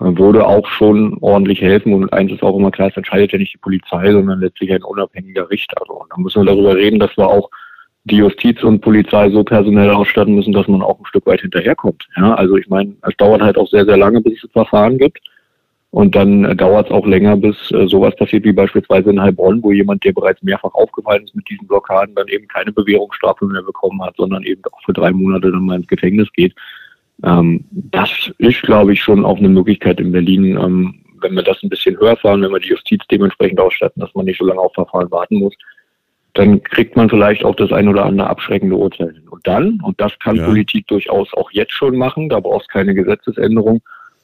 äh, 0.00 0.18
würde 0.18 0.46
auch 0.46 0.66
schon 0.68 1.16
ordentlich 1.20 1.62
helfen. 1.62 1.94
Und 1.94 2.12
eins 2.12 2.32
ist 2.32 2.42
auch 2.42 2.56
immer 2.56 2.70
klar, 2.70 2.88
es 2.88 2.96
entscheidet 2.96 3.32
ja 3.32 3.38
nicht 3.38 3.54
die 3.54 3.58
Polizei, 3.58 4.12
sondern 4.12 4.40
letztlich 4.40 4.72
ein 4.72 4.82
unabhängiger 4.82 5.48
Richter. 5.48 5.80
Und 5.88 6.10
da 6.10 6.16
müssen 6.18 6.42
wir 6.42 6.52
darüber 6.52 6.74
reden, 6.74 6.98
dass 6.98 7.16
wir 7.16 7.28
auch 7.28 7.48
die 8.06 8.16
Justiz 8.16 8.62
und 8.62 8.80
Polizei 8.80 9.30
so 9.30 9.42
personell 9.42 9.90
ausstatten 9.90 10.34
müssen, 10.34 10.52
dass 10.52 10.68
man 10.68 10.80
auch 10.80 10.98
ein 10.98 11.06
Stück 11.06 11.26
weit 11.26 11.40
hinterherkommt. 11.40 12.06
Ja, 12.16 12.34
also 12.34 12.56
ich 12.56 12.68
meine, 12.68 12.94
es 13.02 13.16
dauert 13.16 13.42
halt 13.42 13.58
auch 13.58 13.68
sehr, 13.68 13.84
sehr 13.84 13.96
lange, 13.96 14.20
bis 14.20 14.42
es 14.44 14.50
Verfahren 14.52 14.98
gibt. 14.98 15.20
Und 15.90 16.14
dann 16.14 16.44
äh, 16.44 16.54
dauert 16.54 16.86
es 16.86 16.92
auch 16.92 17.06
länger, 17.06 17.36
bis 17.36 17.56
äh, 17.72 17.86
sowas 17.88 18.14
passiert 18.16 18.44
wie 18.44 18.52
beispielsweise 18.52 19.10
in 19.10 19.20
Heilbronn, 19.20 19.62
wo 19.62 19.72
jemand, 19.72 20.04
der 20.04 20.12
bereits 20.12 20.42
mehrfach 20.42 20.74
aufgefallen 20.74 21.24
ist 21.24 21.34
mit 21.34 21.48
diesen 21.48 21.66
Blockaden, 21.66 22.14
dann 22.14 22.28
eben 22.28 22.46
keine 22.48 22.70
Bewährungsstrafe 22.72 23.46
mehr 23.46 23.62
bekommen 23.62 24.02
hat, 24.02 24.14
sondern 24.16 24.42
eben 24.44 24.62
auch 24.70 24.82
für 24.84 24.92
drei 24.92 25.10
Monate 25.10 25.50
dann 25.50 25.64
mal 25.64 25.76
ins 25.76 25.86
Gefängnis 25.88 26.30
geht. 26.32 26.54
Ähm, 27.24 27.64
das 27.70 28.30
ist, 28.38 28.62
glaube 28.62 28.92
ich, 28.92 29.02
schon 29.02 29.24
auch 29.24 29.38
eine 29.38 29.48
Möglichkeit 29.48 29.98
in 29.98 30.12
Berlin, 30.12 30.58
ähm, 30.58 30.94
wenn 31.22 31.34
wir 31.34 31.42
das 31.42 31.62
ein 31.62 31.70
bisschen 31.70 31.98
höher 31.98 32.16
fahren, 32.16 32.42
wenn 32.42 32.52
wir 32.52 32.60
die 32.60 32.68
Justiz 32.68 33.02
dementsprechend 33.10 33.58
ausstatten, 33.58 34.00
dass 34.00 34.14
man 34.14 34.26
nicht 34.26 34.38
so 34.38 34.44
lange 34.44 34.60
auf 34.60 34.74
Verfahren 34.74 35.10
warten 35.10 35.38
muss, 35.38 35.54
dann 36.36 36.62
kriegt 36.62 36.96
man 36.96 37.08
vielleicht 37.08 37.44
auch 37.44 37.54
das 37.54 37.72
ein 37.72 37.88
oder 37.88 38.04
andere 38.04 38.28
abschreckende 38.28 38.76
Urteil 38.76 39.12
hin. 39.12 39.28
Und 39.28 39.46
dann, 39.46 39.80
und 39.82 40.00
das 40.00 40.18
kann 40.18 40.36
ja. 40.36 40.44
Politik 40.44 40.86
durchaus 40.88 41.32
auch 41.34 41.50
jetzt 41.50 41.72
schon 41.72 41.96
machen, 41.96 42.28
da 42.28 42.40
braucht 42.40 42.62
es 42.62 42.68
keine 42.68 42.94
Gesetzesänderung, 42.94 43.80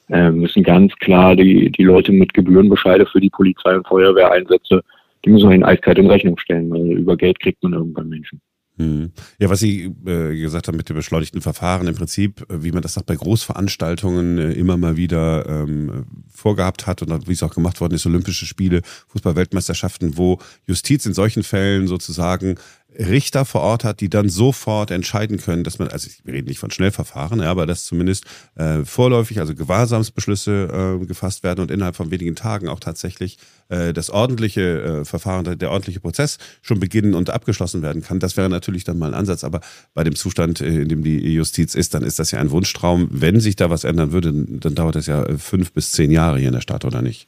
äh, 0.09 0.29
müssen 0.29 0.63
ganz 0.63 0.95
klar 0.97 1.35
die, 1.35 1.71
die 1.71 1.83
Leute 1.83 2.11
mit 2.11 2.33
Gebührenbescheide 2.33 3.05
für 3.05 3.19
die 3.19 3.29
Polizei 3.29 3.75
und 3.75 3.87
Feuerwehreinsätze, 3.87 4.83
die 5.25 5.29
müssen 5.29 5.49
wir 5.49 5.55
in 5.55 5.63
Eiskalt 5.63 5.97
in 5.97 6.09
Rechnung 6.09 6.37
stellen, 6.37 6.69
weil 6.69 6.99
über 6.99 7.17
Geld 7.17 7.39
kriegt 7.39 7.63
man 7.63 7.73
irgendwann 7.73 8.09
Menschen. 8.09 8.41
Hm. 8.77 9.11
Ja, 9.37 9.49
was 9.51 9.59
Sie 9.59 9.83
äh, 10.05 10.35
gesagt 10.35 10.67
haben 10.67 10.77
mit 10.77 10.89
dem 10.89 10.95
beschleunigten 10.95 11.41
Verfahren, 11.41 11.87
im 11.87 11.93
Prinzip, 11.93 12.43
äh, 12.49 12.63
wie 12.63 12.71
man 12.71 12.81
das 12.81 12.97
auch 12.97 13.03
bei 13.03 13.15
Großveranstaltungen 13.15 14.39
äh, 14.39 14.51
immer 14.53 14.77
mal 14.77 14.97
wieder 14.97 15.47
ähm, 15.47 16.05
vorgehabt 16.27 16.87
hat 16.87 17.03
und 17.03 17.27
wie 17.27 17.33
es 17.33 17.43
auch 17.43 17.53
gemacht 17.53 17.81
worden 17.81 17.93
ist, 17.93 18.05
Olympische 18.07 18.47
Spiele, 18.47 18.81
Fußballweltmeisterschaften, 19.09 20.17
wo 20.17 20.39
Justiz 20.65 21.05
in 21.05 21.13
solchen 21.13 21.43
Fällen 21.43 21.87
sozusagen 21.87 22.55
Richter 22.97 23.45
vor 23.45 23.61
Ort 23.61 23.83
hat, 23.83 23.99
die 23.99 24.09
dann 24.09 24.29
sofort 24.29 24.91
entscheiden 24.91 25.37
können, 25.37 25.63
dass 25.63 25.79
man, 25.79 25.87
also 25.87 26.09
wir 26.23 26.33
reden 26.33 26.47
nicht 26.47 26.59
von 26.59 26.71
Schnellverfahren, 26.71 27.41
aber 27.41 27.65
dass 27.65 27.85
zumindest 27.85 28.25
äh, 28.55 28.85
vorläufig, 28.85 29.39
also 29.39 29.55
Gewahrsamsbeschlüsse 29.55 30.99
äh, 31.01 31.05
gefasst 31.05 31.43
werden 31.43 31.61
und 31.61 31.71
innerhalb 31.71 31.95
von 31.95 32.11
wenigen 32.11 32.35
Tagen 32.35 32.67
auch 32.67 32.79
tatsächlich 32.79 33.37
äh, 33.69 33.93
das 33.93 34.09
ordentliche 34.09 34.81
äh, 35.01 35.05
Verfahren, 35.05 35.57
der, 35.57 35.71
ordentliche 35.71 35.99
Prozess 35.99 36.37
schon 36.61 36.79
beginnen 36.79 37.15
und 37.15 37.29
abgeschlossen 37.29 37.81
werden 37.81 38.01
kann. 38.01 38.19
Das 38.19 38.37
wäre 38.37 38.49
natürlich 38.49 38.83
dann 38.83 38.97
mal 38.97 39.07
ein 39.07 39.19
Ansatz, 39.19 39.43
aber 39.43 39.61
bei 39.93 40.03
dem 40.03 40.15
Zustand, 40.15 40.61
äh, 40.61 40.81
in 40.81 40.89
dem 40.89 41.03
die 41.03 41.33
Justiz 41.33 41.75
ist, 41.75 41.93
dann 41.93 42.03
ist 42.03 42.19
das 42.19 42.31
ja 42.31 42.39
ein 42.39 42.51
Wunschtraum. 42.51 43.07
Wenn 43.11 43.39
sich 43.39 43.55
da 43.55 43.69
was 43.69 43.83
ändern 43.83 44.11
würde, 44.11 44.31
dann 44.33 44.75
dauert 44.75 44.95
das 44.95 45.07
ja 45.07 45.25
fünf 45.37 45.73
bis 45.73 45.91
zehn 45.91 46.11
Jahre 46.11 46.37
hier 46.37 46.49
in 46.49 46.53
der 46.53 46.61
Stadt, 46.61 46.85
oder 46.85 47.01
nicht? 47.01 47.27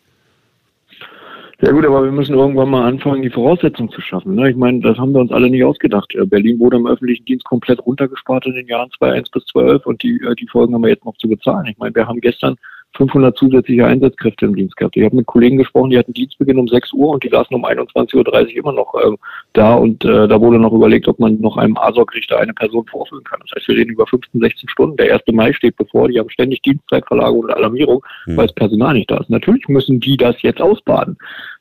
Ja 1.65 1.71
gut, 1.71 1.83
aber 1.83 2.03
wir 2.03 2.11
müssen 2.11 2.35
irgendwann 2.35 2.69
mal 2.69 2.87
anfangen, 2.87 3.23
die 3.23 3.29
Voraussetzungen 3.31 3.89
zu 3.89 3.99
schaffen. 3.99 4.35
Ne? 4.35 4.51
Ich 4.51 4.55
meine, 4.55 4.81
das 4.81 4.99
haben 4.99 5.13
wir 5.13 5.21
uns 5.21 5.31
alle 5.31 5.49
nicht 5.49 5.63
ausgedacht. 5.63 6.13
Äh, 6.13 6.23
Berlin 6.23 6.59
wurde 6.59 6.77
im 6.77 6.85
öffentlichen 6.85 7.25
Dienst 7.25 7.43
komplett 7.43 7.83
runtergespart 7.83 8.45
in 8.45 8.53
den 8.53 8.67
Jahren 8.67 8.91
2001 8.99 9.31
bis 9.31 9.45
2012 9.45 9.85
und 9.87 10.03
die, 10.03 10.21
äh, 10.21 10.35
die 10.35 10.47
Folgen 10.47 10.75
haben 10.75 10.83
wir 10.83 10.91
jetzt 10.91 11.05
noch 11.05 11.17
zu 11.17 11.27
bezahlen. 11.27 11.65
Ich 11.65 11.77
meine, 11.79 11.95
wir 11.95 12.07
haben 12.07 12.21
gestern 12.21 12.55
500 12.95 13.37
zusätzliche 13.37 13.85
Einsatzkräfte 13.85 14.45
im 14.45 14.55
Dienst 14.55 14.75
gehabt. 14.77 14.95
Ich 14.95 15.03
habe 15.03 15.15
mit 15.15 15.25
Kollegen 15.25 15.57
gesprochen, 15.57 15.89
die 15.89 15.97
hatten 15.97 16.13
Dienstbeginn 16.13 16.57
um 16.57 16.67
6 16.67 16.93
Uhr 16.93 17.09
und 17.09 17.23
die 17.23 17.29
saßen 17.29 17.55
um 17.55 17.65
21.30 17.65 18.15
Uhr 18.15 18.57
immer 18.57 18.71
noch 18.73 18.93
ähm, 19.03 19.17
da 19.53 19.75
und 19.75 20.03
äh, 20.05 20.27
da 20.27 20.39
wurde 20.39 20.59
noch 20.59 20.73
überlegt, 20.73 21.07
ob 21.07 21.19
man 21.19 21.39
noch 21.39 21.57
einem 21.57 21.77
ASOG-Richter 21.77 22.39
eine 22.39 22.53
Person 22.53 22.85
vorführen 22.85 23.23
kann. 23.23 23.39
Das 23.41 23.51
heißt, 23.55 23.67
wir 23.67 23.77
reden 23.77 23.91
über 23.91 24.07
15, 24.07 24.41
16 24.41 24.69
Stunden. 24.69 24.97
Der 24.97 25.13
1. 25.13 25.23
Mai 25.31 25.53
steht 25.53 25.75
bevor, 25.77 26.07
die 26.07 26.19
haben 26.19 26.29
ständig 26.29 26.61
Dienstzeitverlagerung 26.61 27.45
und 27.45 27.51
Alarmierung, 27.51 28.03
mhm. 28.25 28.37
weil 28.37 28.47
das 28.47 28.55
Personal 28.55 28.93
nicht 28.93 29.11
da 29.11 29.17
ist. 29.17 29.29
Natürlich 29.29 29.67
müssen 29.67 29.99
die 29.99 30.17
das 30.17 30.41
jetzt 30.41 30.61
ausbaden. 30.61 31.17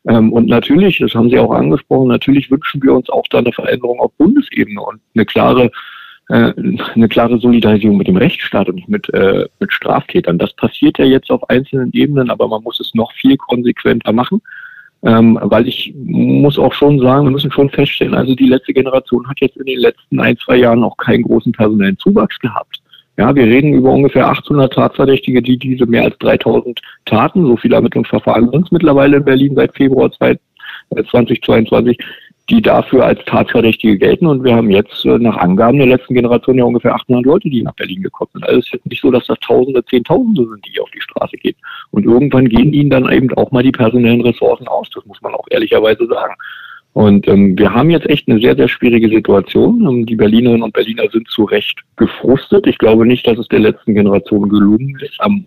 Ähm, 0.09 0.33
und 0.33 0.49
natürlich, 0.49 0.99
das 0.99 1.15
haben 1.15 1.31
Sie 1.31 1.39
auch 1.39 1.53
angesprochen, 1.53 2.09
natürlich 2.09 2.51
wünschen 2.51 2.83
wir 2.83 2.93
uns 2.93 3.11
auch 3.11 3.25
da 3.31 3.39
eine 3.39 3.53
Veränderung 3.53 4.01
auf 4.01 4.13
Bundesebene 4.19 4.81
und 4.81 5.01
eine 5.15 5.25
klare 5.25 5.71
eine 6.29 7.09
klare 7.09 7.39
Solidarisierung 7.39 7.99
mit 7.99 8.09
dem 8.09 8.17
Rechtsstaat 8.17 8.69
und 8.69 8.89
mit, 8.89 9.13
äh, 9.13 9.47
mit 9.61 9.73
Straftätern. 9.73 10.39
Das 10.39 10.55
passiert 10.55 10.99
ja 10.99 11.05
jetzt 11.05 11.31
auf 11.31 11.49
einzelnen 11.51 11.91
Ebenen, 11.93 12.31
aber 12.31 12.49
man 12.49 12.63
muss 12.63 12.81
es 12.81 12.95
noch 12.95 13.13
viel 13.13 13.37
konsequenter 13.37 14.13
machen. 14.13 14.41
Ähm, 15.03 15.39
weil 15.43 15.69
ich 15.69 15.93
muss 15.97 16.59
auch 16.59 16.73
schon 16.73 16.99
sagen, 16.99 17.27
wir 17.27 17.31
müssen 17.31 17.53
schon 17.53 17.69
feststellen, 17.69 18.15
also 18.15 18.35
die 18.35 18.47
letzte 18.47 18.73
Generation 18.73 19.29
hat 19.29 19.39
jetzt 19.41 19.59
in 19.59 19.67
den 19.67 19.79
letzten 19.79 20.19
ein, 20.19 20.39
zwei 20.39 20.57
Jahren 20.57 20.83
auch 20.83 20.97
keinen 20.97 21.25
großen 21.25 21.53
personellen 21.53 21.99
Zuwachs 21.99 22.39
gehabt. 22.39 22.81
Ja, 23.19 23.35
wir 23.35 23.45
reden 23.45 23.75
über 23.75 23.93
ungefähr 23.93 24.27
800 24.29 24.73
Tatverdächtige, 24.73 25.43
die 25.43 25.59
diese 25.59 25.85
mehr 25.85 26.05
als 26.05 26.17
3000 26.19 26.81
Taten, 27.05 27.45
so 27.45 27.57
viele 27.59 27.77
Ermittlungsverfahren 27.77 28.51
sind 28.51 28.73
mittlerweile 28.73 29.19
in 29.19 29.25
Berlin 29.25 29.55
seit 29.55 29.77
Februar 29.77 30.11
2022, 30.11 31.99
die 32.51 32.61
dafür 32.61 33.05
als 33.07 33.25
Tatverdächtige 33.25 33.97
gelten. 33.97 34.27
Und 34.27 34.45
wir 34.45 34.55
haben 34.55 34.71
jetzt 34.71 35.05
äh, 35.05 35.19
nach 35.19 35.37
Angaben 35.37 35.79
der 35.79 35.87
letzten 35.87 36.15
Generation 36.15 36.59
ja 36.59 36.65
ungefähr 36.65 36.95
800 36.95 37.25
Leute, 37.25 37.49
die 37.49 37.63
nach 37.63 37.75
Berlin 37.75 38.03
gekommen 38.03 38.31
sind. 38.35 38.45
Also 38.47 38.59
es 38.59 38.73
ist 38.73 38.87
nicht 38.87 39.01
so, 39.01 39.11
dass 39.11 39.27
das 39.27 39.39
Tausende, 39.41 39.85
Zehntausende 39.87 40.47
sind, 40.47 40.67
die 40.67 40.81
auf 40.81 40.91
die 40.91 41.01
Straße 41.01 41.37
gehen. 41.39 41.57
Und 41.91 42.05
irgendwann 42.05 42.49
gehen 42.49 42.73
ihnen 42.73 42.91
dann 42.91 43.11
eben 43.11 43.33
auch 43.35 43.51
mal 43.51 43.63
die 43.63 43.73
personellen 43.73 44.21
Ressourcen 44.21 44.69
aus. 44.69 44.91
Das 44.95 45.07
muss 45.07 45.23
man 45.23 45.35
auch 45.35 45.47
ehrlicherweise 45.51 46.07
sagen. 46.07 46.35
Und 46.93 47.27
ähm, 47.27 47.59
wir 47.59 47.75
haben 47.75 47.91
jetzt 47.91 48.09
echt 48.09 48.29
eine 48.29 48.41
sehr, 48.41 48.55
sehr 48.55 48.69
schwierige 48.69 49.09
Situation. 49.09 49.85
Ähm, 49.87 50.07
die 50.07 50.15
Berlinerinnen 50.15 50.63
und 50.63 50.75
Berliner 50.75 51.09
sind 51.11 51.29
zu 51.29 51.45
Recht 51.45 51.81
gefrustet. 51.97 52.67
Ich 52.67 52.79
glaube 52.79 53.07
nicht, 53.07 53.27
dass 53.27 53.39
es 53.39 53.49
der 53.49 53.59
letzten 53.61 53.95
Generation 53.95 54.49
gelungen 54.49 54.97
ist, 55.01 55.19
am, 55.19 55.47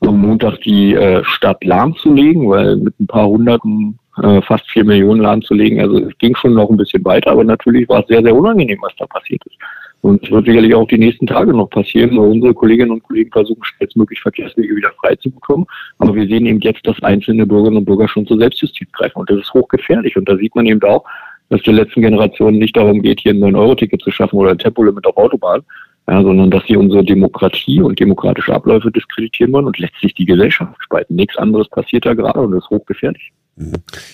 am 0.00 0.18
Montag 0.18 0.60
die 0.62 0.94
äh, 0.94 1.22
Stadt 1.24 1.62
lahmzulegen, 1.62 2.48
weil 2.48 2.76
mit 2.76 2.98
ein 2.98 3.06
paar 3.06 3.28
hunderten 3.28 3.98
äh, 4.22 4.42
fast 4.42 4.68
vier 4.70 4.84
Millionen 4.84 5.22
lahmzulegen. 5.22 5.80
Also 5.80 5.98
es 5.98 6.18
ging 6.18 6.34
schon 6.36 6.54
noch 6.54 6.70
ein 6.70 6.76
bisschen 6.76 7.04
weiter, 7.04 7.32
aber 7.32 7.44
natürlich 7.44 7.88
war 7.88 8.00
es 8.00 8.06
sehr, 8.08 8.22
sehr 8.22 8.34
unangenehm, 8.34 8.78
was 8.80 8.94
da 8.96 9.06
passiert 9.06 9.42
ist. 9.46 9.56
Und 10.00 10.22
es 10.22 10.30
wird 10.30 10.46
sicherlich 10.46 10.74
auch 10.74 10.86
die 10.86 10.98
nächsten 10.98 11.26
Tage 11.26 11.52
noch 11.52 11.68
passieren, 11.70 12.16
weil 12.16 12.28
unsere 12.28 12.54
Kolleginnen 12.54 12.92
und 12.92 13.02
Kollegen 13.02 13.30
versuchen, 13.32 13.64
schnellstmöglich 13.64 14.20
Verkehrswege 14.20 14.76
wieder 14.76 14.92
frei 15.00 15.16
zu 15.16 15.30
bekommen. 15.30 15.66
Aber 15.98 16.14
wir 16.14 16.26
sehen 16.26 16.46
eben 16.46 16.60
jetzt, 16.60 16.86
dass 16.86 17.02
einzelne 17.02 17.46
Bürgerinnen 17.46 17.78
und 17.78 17.84
Bürger 17.84 18.06
schon 18.06 18.26
zur 18.26 18.38
Selbstjustiz 18.38 18.90
greifen. 18.92 19.18
Und 19.18 19.30
das 19.30 19.38
ist 19.38 19.52
hochgefährlich. 19.52 20.16
Und 20.16 20.28
da 20.28 20.36
sieht 20.36 20.54
man 20.54 20.66
eben 20.66 20.82
auch, 20.84 21.04
dass 21.48 21.62
der 21.62 21.74
letzten 21.74 22.02
Generation 22.02 22.58
nicht 22.58 22.76
darum 22.76 23.02
geht, 23.02 23.20
hier 23.20 23.32
ein 23.32 23.42
9-Euro-Ticket 23.42 24.02
zu 24.02 24.10
schaffen 24.10 24.36
oder 24.36 24.50
ein 24.50 24.58
Tempolimit 24.58 25.06
auf 25.06 25.16
Autobahn, 25.16 25.62
ja, 26.08 26.22
sondern 26.22 26.50
dass 26.50 26.64
sie 26.66 26.76
unsere 26.76 27.04
Demokratie 27.04 27.80
und 27.80 27.98
demokratische 27.98 28.54
Abläufe 28.54 28.90
diskreditieren 28.90 29.52
wollen 29.52 29.66
und 29.66 29.78
letztlich 29.78 30.14
die 30.14 30.26
Gesellschaft 30.26 30.74
spalten. 30.82 31.16
Nichts 31.16 31.36
anderes 31.36 31.68
passiert 31.68 32.06
da 32.06 32.14
gerade 32.14 32.40
und 32.40 32.52
das 32.52 32.64
ist 32.64 32.70
hochgefährlich. 32.70 33.32
Mhm. 33.58 33.72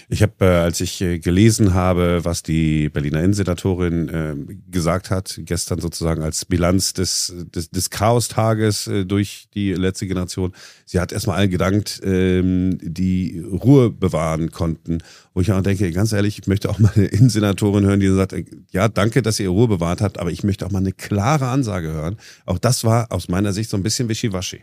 Ich 0.08 0.22
habe, 0.22 0.32
äh, 0.40 0.44
als 0.44 0.80
ich 0.80 1.00
äh, 1.02 1.18
gelesen 1.18 1.74
habe, 1.74 2.24
was 2.24 2.42
die 2.42 2.88
Berliner 2.88 3.18
Innensenatorin 3.18 4.08
äh, 4.08 4.36
gesagt 4.70 5.10
hat, 5.10 5.38
gestern 5.44 5.80
sozusagen 5.80 6.22
als 6.22 6.46
Bilanz 6.46 6.94
des, 6.94 7.34
des, 7.54 7.70
des 7.70 7.90
Chaostages 7.90 8.86
äh, 8.86 9.04
durch 9.04 9.48
die 9.52 9.74
letzte 9.74 10.06
Generation, 10.06 10.52
sie 10.86 10.98
hat 10.98 11.12
erstmal 11.12 11.36
allen 11.36 11.50
gedankt, 11.50 12.00
ähm, 12.04 12.78
die 12.80 13.38
Ruhe 13.40 13.90
bewahren 13.90 14.50
konnten. 14.50 14.98
Wo 15.34 15.42
ich 15.42 15.52
auch 15.52 15.60
denke, 15.60 15.90
ganz 15.92 16.12
ehrlich, 16.12 16.38
ich 16.38 16.46
möchte 16.46 16.70
auch 16.70 16.78
mal 16.78 16.92
eine 16.94 17.06
Innensenatorin 17.06 17.84
hören, 17.84 18.00
die 18.00 18.08
sagt, 18.08 18.32
äh, 18.32 18.44
ja, 18.72 18.88
danke, 18.88 19.20
dass 19.20 19.38
ihr 19.40 19.50
Ruhe 19.50 19.68
bewahrt 19.68 20.00
habt, 20.00 20.18
aber 20.18 20.30
ich 20.30 20.42
möchte 20.42 20.64
auch 20.64 20.70
mal 20.70 20.78
eine 20.78 20.92
klare 20.92 21.48
Ansage 21.48 21.88
hören. 21.88 22.16
Auch 22.46 22.58
das 22.58 22.84
war 22.84 23.12
aus 23.12 23.28
meiner 23.28 23.52
Sicht 23.52 23.68
so 23.68 23.76
ein 23.76 23.82
bisschen 23.82 24.08
wischiwaschi. 24.08 24.62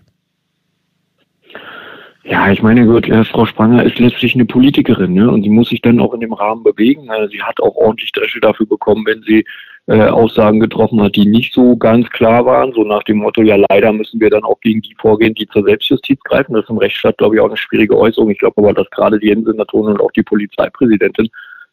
Ja, 2.24 2.52
ich 2.52 2.62
meine, 2.62 2.86
gut, 2.86 3.10
äh, 3.10 3.26
Frau 3.26 3.46
Spranger 3.46 3.84
ist 3.84 3.98
letztlich 3.98 4.36
eine 4.36 4.46
Politikerin, 4.46 5.14
ne? 5.14 5.30
Und 5.30 5.42
sie 5.42 5.50
muss 5.50 5.70
sich 5.70 5.82
dann 5.82 6.00
auch 6.00 6.14
in 6.14 6.20
dem 6.20 6.34
Rahmen 6.34 6.64
bewegen. 6.64 7.10
Also 7.10 7.32
sie 7.32 7.42
hat 7.42 7.60
auch 7.60 7.76
ordentlich 7.76 8.12
Dresche 8.12 8.40
dafür 8.40 8.68
bekommen, 8.68 9.06
wenn 9.08 9.24
sie 9.24 9.44
äh, 9.88 10.04
Aussagen 10.04 10.60
getroffen 10.60 11.02
hat, 11.02 11.16
die 11.16 11.26
nicht 11.26 11.52
so 11.54 11.76
ganz 11.76 12.08
klar 12.12 12.46
waren, 12.46 12.74
so 12.74 12.84
nach 12.84 13.02
dem 13.04 13.18
Motto, 13.18 13.42
ja 13.42 13.56
leider 13.70 13.92
müssen 13.92 14.20
wir 14.20 14.30
dann 14.30 14.44
auch 14.44 14.60
gegen 14.62 14.82
die 14.82 14.96
vorgehen, 15.00 15.34
die 15.34 15.48
zur 15.48 15.64
Selbstjustiz 15.64 16.20
greifen. 16.24 16.54
Das 16.54 16.64
ist 16.64 16.70
im 16.70 16.78
Rechtsstaat, 16.78 17.18
glaube 17.18 17.36
ich, 17.36 17.42
auch 17.42 17.48
eine 17.48 17.58
schwierige 17.58 17.98
Äußerung. 17.98 18.30
Ich 18.30 18.40
glaube 18.40 18.62
aber, 18.62 18.74
dass 18.74 18.90
gerade 18.92 19.18
die 19.18 19.30
Innensenatorin 19.30 19.94
und 19.94 20.02
auch 20.02 20.12
die 20.12 20.24
Polizeipräsidentin 20.24 21.28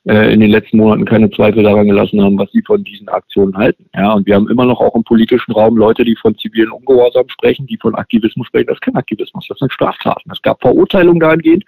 äh, 0.09 0.33
in 0.33 0.41
den 0.41 0.51
letzten 0.51 0.79
Monaten 0.79 1.05
keine 1.05 1.31
Zweifel 1.31 1.63
daran 1.63 1.87
gelassen 1.87 2.23
haben, 2.23 2.39
was 2.39 2.51
sie 2.53 2.63
von 2.63 2.83
diesen 2.83 3.09
Aktionen 3.09 3.57
halten. 3.57 3.85
Ja, 3.95 4.13
und 4.15 4.27
wir 4.27 4.35
haben 4.35 4.49
immer 4.49 4.65
noch 4.65 4.81
auch 4.81 4.95
im 4.95 5.05
politischen 5.05 5.53
Raum 5.53 5.77
Leute, 5.77 6.05
die 6.05 6.17
von 6.17 6.37
zivilen 6.39 6.71
Ungehorsam 6.71 7.29
sprechen, 7.29 7.67
die 7.67 7.77
von 7.77 7.95
Aktivismus 7.95 8.47
sprechen. 8.47 8.69
Das 8.69 8.77
ist 8.77 8.83
kein 8.83 8.97
Aktivismus, 8.97 9.47
das 9.49 9.59
sind 9.59 9.73
Straftaten. 9.73 10.31
Es 10.33 10.41
gab 10.43 10.61
Verurteilungen 10.63 11.21
dahingehend. 11.21 11.65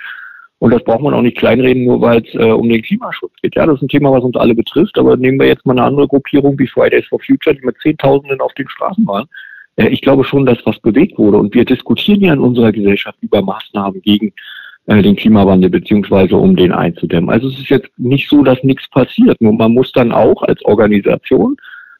Und 0.58 0.72
das 0.74 0.84
braucht 0.84 1.00
man 1.00 1.14
auch 1.14 1.22
nicht 1.22 1.38
kleinreden, 1.38 1.84
nur 1.84 2.02
weil 2.02 2.22
es 2.22 2.34
äh, 2.34 2.50
um 2.50 2.68
den 2.68 2.82
Klimaschutz 2.82 3.32
geht. 3.42 3.56
Ja, 3.56 3.64
das 3.64 3.76
ist 3.76 3.82
ein 3.82 3.88
Thema, 3.88 4.12
was 4.12 4.22
uns 4.22 4.36
alle 4.36 4.54
betrifft. 4.54 4.98
Aber 4.98 5.16
nehmen 5.16 5.40
wir 5.40 5.46
jetzt 5.46 5.64
mal 5.64 5.72
eine 5.72 5.84
andere 5.84 6.06
Gruppierung 6.06 6.58
wie 6.58 6.66
Fridays 6.66 7.06
for 7.06 7.18
Future, 7.20 7.56
die 7.56 7.64
mit 7.64 7.76
Zehntausenden 7.80 8.40
auf 8.42 8.52
den 8.54 8.68
Straßen 8.68 9.06
waren. 9.06 9.26
Äh, 9.76 9.88
ich 9.88 10.02
glaube 10.02 10.24
schon, 10.24 10.44
dass 10.44 10.58
was 10.66 10.78
bewegt 10.80 11.18
wurde. 11.18 11.38
Und 11.38 11.54
wir 11.54 11.64
diskutieren 11.64 12.20
ja 12.20 12.32
in 12.34 12.40
unserer 12.40 12.72
Gesellschaft 12.72 13.16
über 13.22 13.40
Maßnahmen 13.40 14.02
gegen 14.02 14.34
äh, 14.90 15.02
den 15.02 15.14
Klimawandel 15.14 15.70
beziehungsweise 15.70 16.36
um 16.36 16.56
den 16.56 16.72
einzudämmen. 16.72 17.30
Also 17.30 17.46
es 17.46 17.60
ist 17.60 17.68
jetzt 17.68 17.90
nicht 17.96 18.28
so, 18.28 18.42
dass 18.42 18.60
nichts 18.64 18.88
passiert. 18.90 19.40
Nur 19.40 19.52
man 19.52 19.72
muss 19.72 19.92
dann 19.92 20.10
auch 20.10 20.42
als 20.42 20.64
Organisation, 20.64 21.56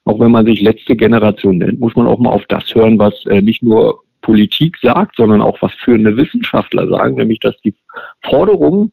auch 0.07 0.19
wenn 0.19 0.33
man 0.33 0.45
sich 0.45 0.61
letzte 0.61 0.97
Generation 0.97 1.59
nennt, 1.59 1.79
muss 1.79 1.95
man 1.95 2.09
auch 2.09 2.19
mal 2.19 2.31
auf 2.31 2.45
das 2.49 2.75
hören, 2.75 2.99
was 2.99 3.15
äh, 3.27 3.43
nicht 3.43 3.63
nur 3.63 4.03
Politik 4.23 4.77
sagt, 4.83 5.15
sondern 5.15 5.41
auch 5.41 5.57
was 5.63 5.73
führende 5.75 6.17
Wissenschaftler 6.17 6.89
sagen, 6.89 7.15
nämlich 7.15 7.39
dass 7.39 7.57
die 7.61 7.75
Forderungen 8.23 8.91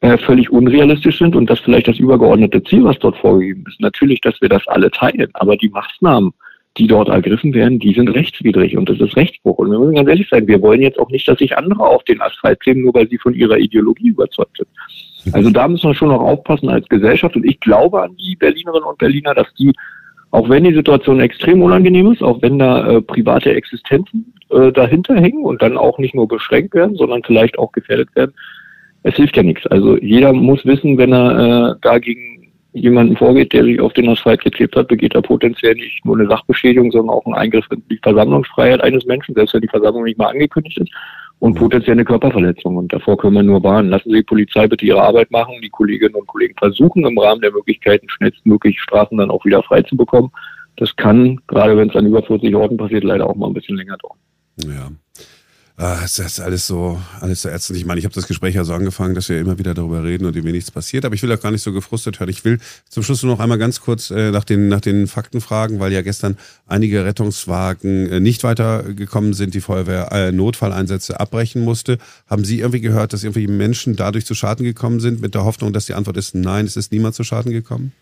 äh, 0.00 0.16
völlig 0.16 0.50
unrealistisch 0.50 1.18
sind 1.18 1.36
und 1.36 1.50
dass 1.50 1.60
vielleicht 1.60 1.88
das 1.88 1.98
übergeordnete 1.98 2.62
Ziel, 2.62 2.84
was 2.84 2.98
dort 2.98 3.18
vorgegeben 3.18 3.64
ist, 3.68 3.78
natürlich, 3.78 4.22
dass 4.22 4.40
wir 4.40 4.48
das 4.48 4.66
alle 4.68 4.90
teilen, 4.90 5.28
aber 5.34 5.58
die 5.58 5.68
Maßnahmen, 5.68 6.32
die 6.76 6.86
dort 6.88 7.08
ergriffen 7.08 7.54
werden, 7.54 7.78
die 7.78 7.94
sind 7.94 8.08
rechtswidrig 8.08 8.76
und 8.76 8.88
das 8.88 8.98
ist 8.98 9.16
Rechtsbruch. 9.16 9.58
Und 9.58 9.70
wir 9.70 9.78
müssen 9.78 9.94
ganz 9.94 10.08
ehrlich 10.08 10.28
sein, 10.28 10.46
wir 10.48 10.60
wollen 10.60 10.82
jetzt 10.82 10.98
auch 10.98 11.08
nicht, 11.10 11.26
dass 11.28 11.38
sich 11.38 11.56
andere 11.56 11.86
auf 11.86 12.02
den 12.04 12.20
Asphalt 12.20 12.60
kleben, 12.60 12.82
nur 12.82 12.94
weil 12.94 13.08
sie 13.08 13.18
von 13.18 13.34
ihrer 13.34 13.58
Ideologie 13.58 14.08
überzeugt 14.08 14.56
sind. 14.56 15.34
Also 15.34 15.50
da 15.50 15.68
müssen 15.68 15.88
wir 15.88 15.94
schon 15.94 16.08
noch 16.08 16.20
aufpassen 16.20 16.68
als 16.68 16.88
Gesellschaft 16.88 17.36
und 17.36 17.44
ich 17.44 17.60
glaube 17.60 18.02
an 18.02 18.16
die 18.16 18.36
Berlinerinnen 18.36 18.84
und 18.84 18.98
Berliner, 18.98 19.34
dass 19.34 19.52
die, 19.54 19.72
auch 20.32 20.48
wenn 20.48 20.64
die 20.64 20.74
Situation 20.74 21.20
extrem 21.20 21.62
unangenehm 21.62 22.12
ist, 22.12 22.22
auch 22.22 22.42
wenn 22.42 22.58
da 22.58 22.86
äh, 22.88 23.00
private 23.00 23.54
Existenzen 23.54 24.34
äh, 24.50 24.72
dahinter 24.72 25.14
hängen 25.14 25.44
und 25.44 25.62
dann 25.62 25.78
auch 25.78 25.98
nicht 25.98 26.14
nur 26.14 26.26
beschränkt 26.26 26.74
werden, 26.74 26.96
sondern 26.96 27.22
vielleicht 27.22 27.58
auch 27.58 27.70
gefährdet 27.72 28.08
werden, 28.16 28.34
es 29.04 29.14
hilft 29.14 29.36
ja 29.36 29.42
nichts. 29.42 29.66
Also 29.68 29.96
jeder 29.98 30.32
muss 30.32 30.64
wissen, 30.66 30.98
wenn 30.98 31.12
er 31.12 31.72
äh, 31.72 31.74
dagegen 31.82 32.33
jemanden 32.74 33.16
vorgeht, 33.16 33.52
der 33.52 33.64
sich 33.64 33.80
auf 33.80 33.92
den 33.92 34.08
Asphalt 34.08 34.42
geklebt 34.42 34.76
hat, 34.76 34.88
begeht 34.88 35.14
er 35.14 35.22
potenziell 35.22 35.74
nicht 35.74 36.04
nur 36.04 36.18
eine 36.18 36.28
Sachbeschädigung, 36.28 36.90
sondern 36.90 37.16
auch 37.16 37.24
einen 37.24 37.34
Eingriff 37.34 37.64
in 37.70 37.82
die 37.88 38.00
Versammlungsfreiheit 38.02 38.80
eines 38.82 39.04
Menschen, 39.06 39.34
selbst 39.34 39.54
wenn 39.54 39.62
die 39.62 39.68
Versammlung 39.68 40.04
nicht 40.04 40.18
mal 40.18 40.28
angekündigt 40.28 40.78
ist, 40.78 40.90
und 41.38 41.54
potenziell 41.54 41.94
eine 41.94 42.04
Körperverletzung. 42.04 42.76
Und 42.76 42.92
davor 42.92 43.16
können 43.16 43.34
wir 43.34 43.42
nur 43.42 43.62
warnen. 43.62 43.90
Lassen 43.90 44.10
Sie 44.10 44.16
die 44.16 44.22
Polizei 44.22 44.66
bitte 44.66 44.86
ihre 44.86 45.02
Arbeit 45.02 45.30
machen. 45.30 45.54
Die 45.62 45.68
Kolleginnen 45.68 46.14
und 46.14 46.26
Kollegen 46.26 46.54
versuchen 46.56 47.04
im 47.04 47.18
Rahmen 47.18 47.40
der 47.42 47.52
Möglichkeiten 47.52 48.08
schnellstmöglich 48.08 48.80
Straßen 48.80 49.18
dann 49.18 49.30
auch 49.30 49.44
wieder 49.44 49.62
frei 49.62 49.82
zu 49.82 49.96
bekommen. 49.96 50.30
Das 50.76 50.94
kann, 50.96 51.38
gerade 51.46 51.76
wenn 51.76 51.90
es 51.90 51.96
an 51.96 52.06
über 52.06 52.22
40 52.22 52.54
Orten 52.54 52.76
passiert, 52.76 53.04
leider 53.04 53.28
auch 53.28 53.34
mal 53.34 53.48
ein 53.48 53.54
bisschen 53.54 53.76
länger 53.76 53.96
dauern. 53.98 54.18
Ja. 54.64 54.88
Ah, 55.76 55.98
das 56.02 56.20
ist 56.20 56.38
alles 56.38 56.68
so, 56.68 57.00
alles 57.20 57.42
so 57.42 57.48
ärztlich. 57.48 57.80
Ich 57.80 57.84
meine, 57.84 57.98
ich 57.98 58.04
habe 58.04 58.14
das 58.14 58.28
Gespräch 58.28 58.54
ja 58.54 58.62
so 58.62 58.72
angefangen, 58.74 59.16
dass 59.16 59.28
wir 59.28 59.40
immer 59.40 59.58
wieder 59.58 59.74
darüber 59.74 60.04
reden 60.04 60.24
und 60.24 60.36
irgendwie 60.36 60.52
nichts 60.52 60.70
passiert. 60.70 61.04
Aber 61.04 61.16
ich 61.16 61.22
will 61.24 61.32
auch 61.32 61.40
gar 61.40 61.50
nicht 61.50 61.62
so 61.62 61.72
gefrustet 61.72 62.20
hören. 62.20 62.28
Ich 62.28 62.44
will 62.44 62.60
zum 62.88 63.02
Schluss 63.02 63.24
nur 63.24 63.32
noch 63.32 63.40
einmal 63.40 63.58
ganz 63.58 63.80
kurz 63.80 64.12
äh, 64.12 64.30
nach, 64.30 64.44
den, 64.44 64.68
nach 64.68 64.80
den 64.80 65.08
Fakten 65.08 65.40
fragen, 65.40 65.80
weil 65.80 65.92
ja 65.92 66.02
gestern 66.02 66.36
einige 66.68 67.04
Rettungswagen 67.04 68.08
äh, 68.08 68.20
nicht 68.20 68.44
weitergekommen 68.44 69.34
sind, 69.34 69.54
die 69.54 69.60
Feuerwehr 69.60 70.12
äh, 70.12 70.30
Notfalleinsätze 70.30 71.18
abbrechen 71.18 71.62
musste. 71.62 71.98
Haben 72.28 72.44
Sie 72.44 72.60
irgendwie 72.60 72.80
gehört, 72.80 73.12
dass 73.12 73.24
irgendwie 73.24 73.48
Menschen 73.48 73.96
dadurch 73.96 74.26
zu 74.26 74.36
Schaden 74.36 74.64
gekommen 74.64 75.00
sind, 75.00 75.20
mit 75.20 75.34
der 75.34 75.44
Hoffnung, 75.44 75.72
dass 75.72 75.86
die 75.86 75.94
Antwort 75.94 76.16
ist 76.16 76.36
nein, 76.36 76.66
es 76.66 76.76
ist 76.76 76.92
niemand 76.92 77.16
zu 77.16 77.24
Schaden 77.24 77.50
gekommen? 77.50 77.92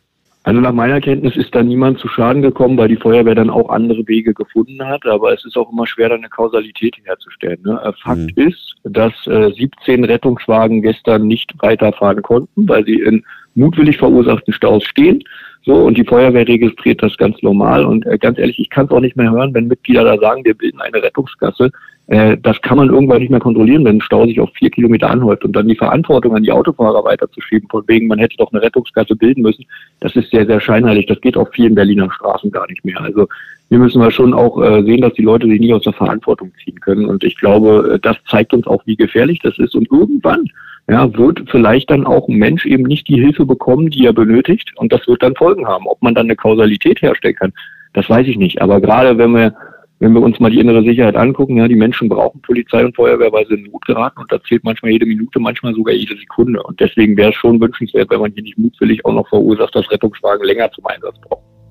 Also 0.44 0.60
nach 0.60 0.72
meiner 0.72 1.00
Kenntnis 1.00 1.36
ist 1.36 1.54
da 1.54 1.62
niemand 1.62 2.00
zu 2.00 2.08
Schaden 2.08 2.42
gekommen, 2.42 2.76
weil 2.76 2.88
die 2.88 2.96
Feuerwehr 2.96 3.36
dann 3.36 3.50
auch 3.50 3.70
andere 3.70 4.06
Wege 4.08 4.34
gefunden 4.34 4.84
hat. 4.84 5.06
Aber 5.06 5.32
es 5.32 5.44
ist 5.44 5.56
auch 5.56 5.70
immer 5.70 5.86
schwer, 5.86 6.08
da 6.08 6.16
eine 6.16 6.28
Kausalität 6.28 6.96
herzustellen. 7.04 7.60
Ne? 7.64 7.80
Äh, 7.84 7.92
Fakt 8.02 8.36
mhm. 8.36 8.48
ist, 8.48 8.74
dass 8.82 9.12
äh, 9.28 9.52
17 9.52 10.04
Rettungswagen 10.04 10.82
gestern 10.82 11.28
nicht 11.28 11.54
weiterfahren 11.60 12.22
konnten, 12.22 12.68
weil 12.68 12.84
sie 12.84 13.00
in 13.00 13.24
mutwillig 13.54 13.98
verursachten 13.98 14.52
Staus 14.52 14.84
stehen. 14.84 15.22
So, 15.64 15.74
und 15.74 15.96
die 15.96 16.04
Feuerwehr 16.04 16.46
registriert 16.46 17.02
das 17.02 17.16
ganz 17.16 17.40
normal. 17.40 17.84
Und 17.84 18.04
äh, 18.06 18.18
ganz 18.18 18.38
ehrlich, 18.38 18.58
ich 18.58 18.68
kann 18.68 18.86
es 18.86 18.90
auch 18.90 19.00
nicht 19.00 19.16
mehr 19.16 19.30
hören, 19.30 19.54
wenn 19.54 19.68
Mitglieder 19.68 20.02
da 20.04 20.18
sagen, 20.18 20.44
wir 20.44 20.54
bilden 20.54 20.80
eine 20.80 21.02
Rettungsgasse. 21.02 21.70
Äh, 22.08 22.36
das 22.42 22.60
kann 22.62 22.78
man 22.78 22.88
irgendwann 22.88 23.20
nicht 23.20 23.30
mehr 23.30 23.38
kontrollieren, 23.38 23.84
wenn 23.84 23.98
ein 23.98 24.00
Stau 24.00 24.26
sich 24.26 24.40
auf 24.40 24.50
vier 24.54 24.70
Kilometer 24.70 25.08
anhäuft 25.08 25.44
und 25.44 25.54
dann 25.54 25.68
die 25.68 25.76
Verantwortung 25.76 26.34
an 26.34 26.42
die 26.42 26.50
Autofahrer 26.50 27.04
weiterzuschieben, 27.04 27.68
von 27.68 27.84
wegen, 27.86 28.08
man 28.08 28.18
hätte 28.18 28.36
doch 28.38 28.52
eine 28.52 28.60
Rettungsgasse 28.60 29.14
bilden 29.14 29.42
müssen. 29.42 29.64
Das 30.00 30.16
ist 30.16 30.30
sehr, 30.30 30.46
sehr 30.46 30.60
scheinheilig. 30.60 31.06
Das 31.06 31.20
geht 31.20 31.36
auf 31.36 31.48
vielen 31.52 31.76
Berliner 31.76 32.10
Straßen 32.10 32.50
gar 32.50 32.66
nicht 32.68 32.84
mehr. 32.84 33.00
Also 33.00 33.28
wir 33.72 33.78
müssen 33.78 34.00
mal 34.00 34.10
schon 34.10 34.34
auch 34.34 34.62
äh, 34.62 34.82
sehen, 34.82 35.00
dass 35.00 35.14
die 35.14 35.22
Leute 35.22 35.46
sich 35.46 35.58
nicht 35.58 35.72
aus 35.72 35.84
der 35.84 35.94
Verantwortung 35.94 36.52
ziehen 36.62 36.78
können. 36.80 37.06
Und 37.06 37.24
ich 37.24 37.38
glaube, 37.38 37.94
äh, 37.94 37.98
das 37.98 38.18
zeigt 38.28 38.52
uns 38.52 38.66
auch, 38.66 38.84
wie 38.84 38.96
gefährlich 38.96 39.38
das 39.38 39.58
ist. 39.58 39.74
Und 39.74 39.90
irgendwann 39.90 40.44
ja, 40.90 41.10
wird 41.16 41.42
vielleicht 41.50 41.90
dann 41.90 42.04
auch 42.04 42.28
ein 42.28 42.36
Mensch 42.36 42.66
eben 42.66 42.82
nicht 42.82 43.08
die 43.08 43.18
Hilfe 43.18 43.46
bekommen, 43.46 43.88
die 43.88 44.04
er 44.04 44.12
benötigt. 44.12 44.70
Und 44.76 44.92
das 44.92 45.08
wird 45.08 45.22
dann 45.22 45.34
Folgen 45.36 45.66
haben. 45.66 45.86
Ob 45.86 46.02
man 46.02 46.14
dann 46.14 46.26
eine 46.26 46.36
Kausalität 46.36 47.00
herstellen 47.00 47.34
kann, 47.34 47.54
das 47.94 48.10
weiß 48.10 48.26
ich 48.26 48.36
nicht. 48.36 48.60
Aber 48.60 48.78
gerade 48.78 49.16
wenn 49.16 49.30
wir, 49.30 49.54
wenn 50.00 50.12
wir 50.12 50.20
uns 50.20 50.38
mal 50.38 50.50
die 50.50 50.60
innere 50.60 50.82
Sicherheit 50.82 51.16
angucken, 51.16 51.56
ja, 51.56 51.66
die 51.66 51.74
Menschen 51.74 52.10
brauchen 52.10 52.42
Polizei 52.42 52.84
und 52.84 52.94
Feuerwehr, 52.94 53.32
weil 53.32 53.46
sie 53.46 53.54
in 53.54 53.70
Not 53.72 53.86
geraten 53.86 54.20
und 54.20 54.30
da 54.30 54.38
zählt 54.42 54.64
manchmal 54.64 54.92
jede 54.92 55.06
Minute, 55.06 55.40
manchmal 55.40 55.72
sogar 55.72 55.94
jede 55.94 56.14
Sekunde. 56.18 56.62
Und 56.62 56.78
deswegen 56.78 57.16
wäre 57.16 57.30
es 57.30 57.36
schon 57.36 57.58
wünschenswert, 57.58 58.10
wenn 58.10 58.20
man 58.20 58.32
hier 58.32 58.42
nicht 58.42 58.58
mutwillig 58.58 59.02
auch 59.06 59.14
noch 59.14 59.28
verursacht, 59.30 59.74
dass 59.74 59.90
Rettungswagen 59.90 60.44
länger 60.44 60.70
zum 60.72 60.84
Einsatz 60.84 61.18
brauchen. 61.22 61.61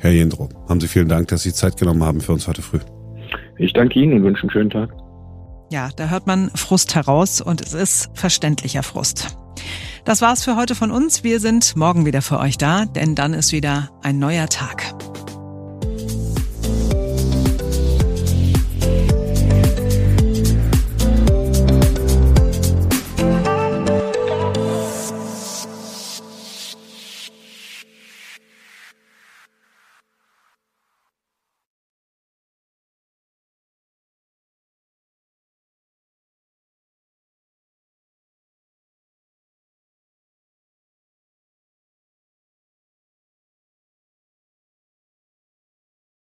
Herr 0.00 0.12
Jendro, 0.12 0.48
haben 0.68 0.80
Sie 0.80 0.88
vielen 0.88 1.08
Dank, 1.08 1.28
dass 1.28 1.42
Sie 1.42 1.52
Zeit 1.52 1.76
genommen 1.76 2.04
haben 2.04 2.20
für 2.20 2.32
uns 2.32 2.46
heute 2.46 2.62
früh. 2.62 2.80
Ich 3.58 3.72
danke 3.72 3.98
Ihnen 4.00 4.14
und 4.14 4.22
wünsche 4.24 4.42
einen 4.42 4.50
schönen 4.50 4.70
Tag. 4.70 4.90
Ja, 5.70 5.90
da 5.96 6.08
hört 6.10 6.26
man 6.26 6.50
Frust 6.54 6.94
heraus 6.94 7.40
und 7.40 7.60
es 7.60 7.74
ist 7.74 8.10
verständlicher 8.14 8.82
Frust. 8.82 9.36
Das 10.04 10.22
war's 10.22 10.44
für 10.44 10.56
heute 10.56 10.76
von 10.76 10.92
uns. 10.92 11.24
Wir 11.24 11.40
sind 11.40 11.74
morgen 11.76 12.06
wieder 12.06 12.22
für 12.22 12.38
euch 12.38 12.58
da, 12.58 12.84
denn 12.84 13.16
dann 13.16 13.34
ist 13.34 13.52
wieder 13.52 13.90
ein 14.02 14.18
neuer 14.18 14.48
Tag. 14.48 14.94